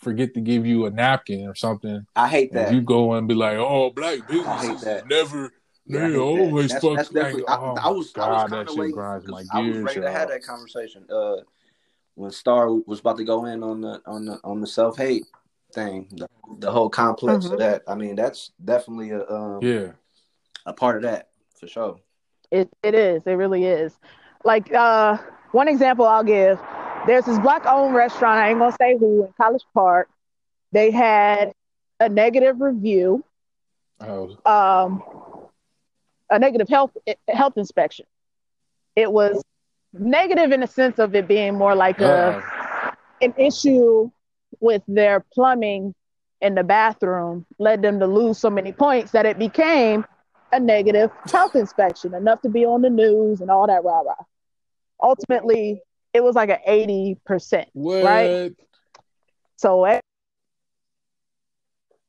[0.00, 2.72] forget to give you a napkin or something I hate that.
[2.72, 4.32] you go and be like oh black I
[4.66, 5.53] hate businesses never
[5.84, 6.18] Yeah, they that.
[6.18, 8.62] always That's- fuck that's like, definitely- oh I, I was, I God, was that kind
[8.62, 8.94] of shit waiting.
[8.94, 11.05] grinds my 'cause I was ready to have that conversation.
[11.11, 11.36] Uh,
[12.14, 15.26] when Star was about to go in on the on the on the self hate
[15.72, 17.52] thing, the, the whole complex Mhm.
[17.52, 17.82] of that.
[17.88, 19.92] I mean, that's definitely a um, yeah
[20.66, 21.98] a part of that for sure.
[22.50, 23.22] It it is.
[23.26, 23.98] It really is.
[24.44, 25.18] Like uh,
[25.52, 26.60] one example I'll give.
[27.06, 28.38] There's this black-owned restaurant.
[28.38, 30.08] I ain't gonna say who in College Park.
[30.70, 31.52] They had
[31.98, 33.24] a negative review,
[34.00, 35.02] oh um,
[36.30, 36.96] a negative health
[37.28, 38.06] health inspection.
[38.94, 39.42] It was
[39.93, 42.43] negative in the sense of it being more like a uh,
[43.20, 44.11] an issue
[44.61, 45.95] with their plumbing
[46.40, 50.05] in the bathroom led them to lose so many points that it became
[50.53, 54.14] a negative health inspection, enough to be on the news and all that rah rah.
[55.03, 55.80] Ultimately,
[56.12, 57.66] it was like an 80%.
[57.74, 58.55] Right?
[59.57, 60.01] So, eh,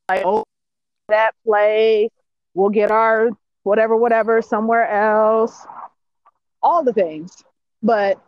[0.09, 0.43] like, oh,
[1.07, 2.09] that place,
[2.53, 3.29] we'll get our
[3.63, 5.65] whatever, whatever somewhere else,
[6.61, 7.43] all the things.
[7.83, 8.19] But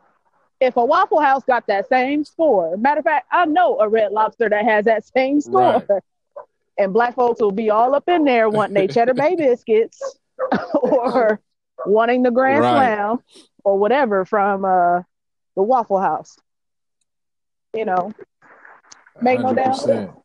[0.60, 4.12] if a Waffle House got that same score, matter of fact, I know a Red
[4.12, 5.84] Lobster that has that same score.
[5.89, 6.01] Right.
[6.78, 10.20] and black folks will be all up in there wanting their cheddar bay biscuits
[10.74, 11.39] or
[11.86, 12.95] wanting the grand Right.
[12.95, 13.20] slam
[13.64, 15.01] or whatever from uh,
[15.56, 16.38] the Waffle House.
[17.74, 18.14] You know,
[19.22, 19.76] Make no doubt.
[19.76, 20.22] 100%.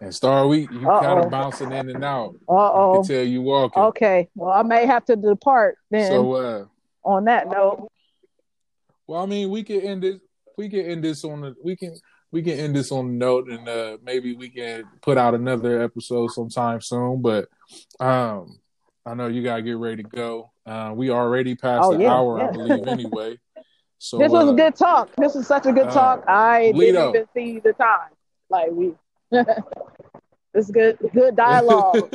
[0.00, 2.34] And Star, we you kind of bouncing in and out.
[2.48, 3.04] uh I oh.
[3.04, 3.82] tell you walking.
[3.82, 6.10] Okay, well, I may have to depart then.
[6.10, 6.64] So, uh,
[7.04, 7.91] on that note,
[9.06, 10.16] well, I mean, we can end this.
[10.56, 11.54] We can end this on the.
[11.62, 11.94] We can
[12.30, 15.82] we can end this on a note, and uh, maybe we can put out another
[15.82, 17.20] episode sometime soon.
[17.20, 17.48] But
[18.00, 18.58] um,
[19.04, 20.50] I know you gotta get ready to go.
[20.64, 22.48] Uh, we already passed Oh, the yeah, hour, yeah.
[22.48, 22.86] I believe.
[22.86, 23.38] Anyway,
[23.98, 25.10] so this was uh, a good talk.
[25.16, 26.24] This was such a good uh, talk.
[26.26, 27.12] I Lito.
[27.12, 28.10] didn't even see the time.
[28.48, 28.94] Like we,
[29.30, 29.46] this
[30.54, 30.98] is good.
[31.12, 32.14] Good dialogue.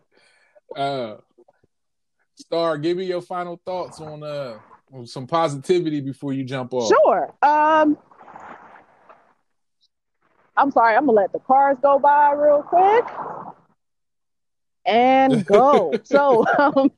[0.76, 1.16] uh,
[2.36, 4.60] Star, give me your final thoughts on uh on
[5.04, 6.88] some positivity before you jump off.
[6.88, 7.34] Sure.
[7.42, 7.96] Um,
[10.56, 10.96] I'm sorry.
[10.96, 13.04] I'm gonna let the cars go by real quick
[14.84, 16.00] and go.
[16.04, 16.90] so, um,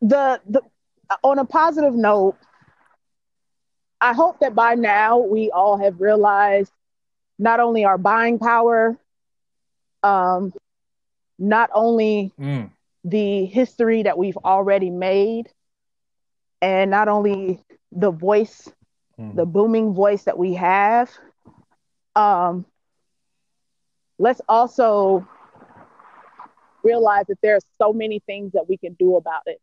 [0.00, 0.62] the the
[1.22, 2.36] on a positive note,
[4.00, 6.72] I hope that by now we all have realized
[7.38, 8.98] not only our buying power,
[10.02, 10.52] um,
[11.38, 12.70] not only Mm,
[13.04, 15.48] the history that we've already made,
[16.62, 17.60] and not only
[17.92, 18.68] the voice
[19.20, 19.34] mm.
[19.36, 21.10] the booming voice that we have.
[22.16, 22.64] Um,
[24.18, 25.26] let's also
[26.82, 29.60] realize that there are so many things that we can do about it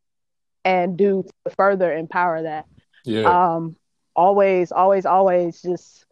[0.63, 2.65] and do to further empower that.
[3.05, 3.55] yeah.
[3.55, 3.75] Um,
[4.15, 6.05] always, always, always just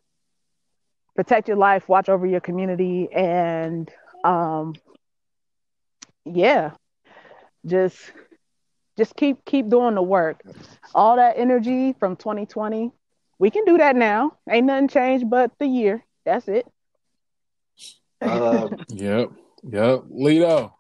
[1.16, 3.90] protect your life, watch over your community, and
[4.24, 4.74] um,
[6.26, 6.72] yeah,
[7.66, 8.12] just
[8.98, 10.42] just keep keep doing the work.
[10.94, 12.92] All that energy from 2020,
[13.40, 14.38] we can do that now.
[14.50, 16.06] Ain't nothing changed but the year.
[16.26, 16.66] That's it.
[18.22, 19.32] Uh, Yep.
[19.64, 20.04] Yep.
[20.12, 20.72] Lito.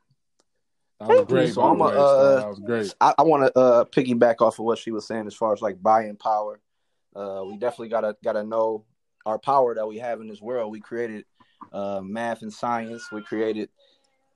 [1.00, 1.54] That was great.
[1.54, 2.94] So I'm a, uh, that was great.
[3.02, 5.62] I, I want to uh, piggyback off of what she was saying as far as
[5.62, 6.62] like buying power.
[7.16, 8.86] Uh, we definitely gotta gotta know
[9.26, 10.72] our power that we have in this world.
[10.72, 11.26] We created
[11.74, 13.12] uh, math and science.
[13.12, 13.70] We created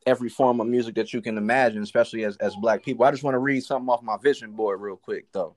[0.06, 3.06] every form of music that you can imagine, especially as as Black people.
[3.06, 5.56] I just want to read something off my vision board real quick, though.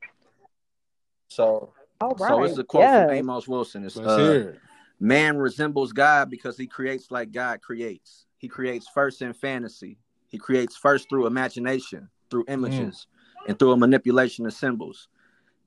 [1.28, 2.28] So, All right.
[2.28, 3.06] so it's a quote yeah.
[3.06, 3.84] from Amos Wilson.
[3.84, 4.52] It's uh.
[5.00, 8.26] Man resembles God because he creates like God creates.
[8.38, 9.98] He creates first in fantasy.
[10.28, 13.08] He creates first through imagination, through images,
[13.48, 15.08] and through a manipulation of symbols.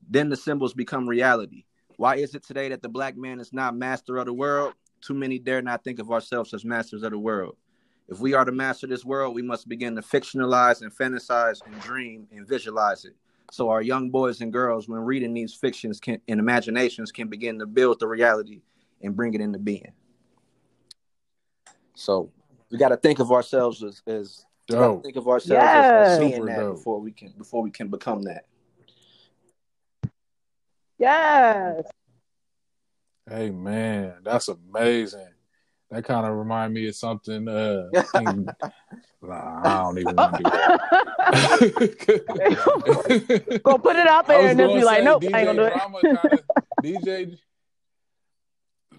[0.08, 1.64] Then the symbols become reality.
[1.98, 4.72] Why is it today that the black man is not master of the world?
[5.02, 7.56] Too many dare not think of ourselves as masters of the world.
[8.08, 11.80] If we are to master this world, we must begin to fictionalize and fantasize and
[11.80, 13.14] dream and visualize it.
[13.50, 17.58] So our young boys and girls, when reading these fictions can, and imaginations, can begin
[17.58, 18.62] to build the reality
[19.02, 19.92] and bring it into being.
[21.94, 22.30] So
[22.70, 26.44] we got to think of ourselves as, as we think of ourselves as, as being
[26.46, 26.76] that dope.
[26.76, 28.44] before we can before we can become that.
[30.98, 31.84] Yes.
[33.28, 35.28] Hey man, that's amazing.
[35.90, 37.48] That kind of remind me of something.
[37.48, 38.46] Uh, King-
[39.22, 40.80] Nah, I don't even want to do that.
[43.64, 45.58] Go put it out there and just gonna be like, nope, DJ I ain't gonna
[45.58, 45.72] do it.
[45.72, 46.40] Drama kinda,
[46.84, 47.38] DJ,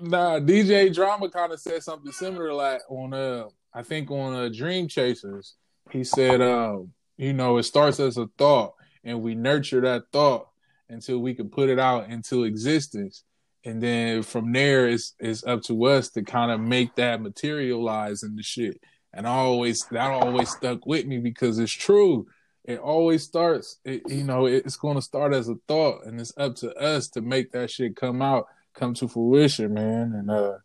[0.01, 4.49] nah, DJ Drama kind of said something similar, like on uh, I think on uh,
[4.49, 5.55] Dream Chasers.
[5.91, 8.73] He said, um, you know, it starts as a thought,
[9.03, 10.47] and we nurture that thought
[10.89, 13.23] until we can put it out into existence,
[13.65, 18.23] and then from there, it's it's up to us to kind of make that materialize
[18.23, 18.79] in the shit.
[19.13, 22.27] And I always that always stuck with me because it's true.
[22.63, 26.33] It always starts it, you know it's going to start as a thought and it's
[26.37, 30.13] up to us to make that shit come out come to fruition man.
[30.13, 30.57] And uh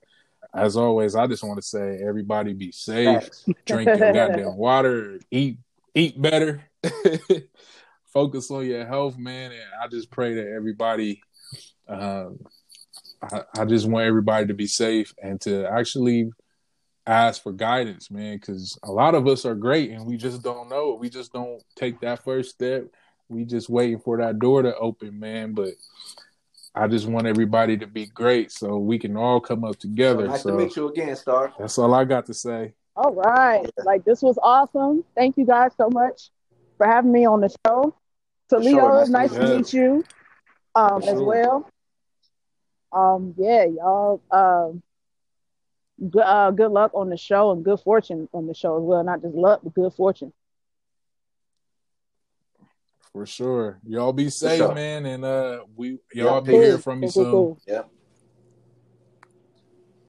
[0.55, 3.31] as always i just want to say everybody be safe
[3.65, 5.59] drink your goddamn water eat
[5.95, 6.63] eat better.
[8.13, 9.53] Focus on your health man.
[9.53, 11.23] And i just pray that everybody
[11.89, 12.39] um
[13.23, 16.31] I, I just want everybody to be safe and to actually
[17.07, 20.69] ask for guidance, man, because a lot of us are great and we just don't
[20.69, 20.97] know.
[21.01, 22.87] We just don't take that first step.
[23.29, 25.53] We just waiting for that door to open, man.
[25.53, 25.71] But
[26.75, 30.27] I just want everybody to be great so we can all come up So together.
[30.29, 31.53] nice So, to meet you again, Star.
[31.59, 32.73] that's all I got to say.
[32.97, 33.69] All right.
[33.85, 35.05] Like this was awesome.
[35.15, 36.31] Thank you guys so much
[36.77, 37.95] for having me on the show.
[38.49, 38.99] For Talito, sure.
[39.09, 39.57] Nice nice, to meet to you.
[39.57, 40.05] meet you
[40.75, 41.69] um, For as well.
[42.93, 44.21] Um, yeah, y'all.
[44.31, 44.83] Um,
[46.11, 49.03] good, uh, good luck on the show and good fortune on the show as well.
[49.03, 50.33] Not just luck, but good fortune.
[53.13, 53.79] For sure.
[53.87, 54.75] Y'all be safe, sure.
[54.75, 55.05] man.
[55.05, 56.65] And uh we y'all Yeah, be peace.
[56.65, 57.33] here from me Cool, cool, soon.
[57.33, 57.61] cool.
[57.67, 57.83] Yeah.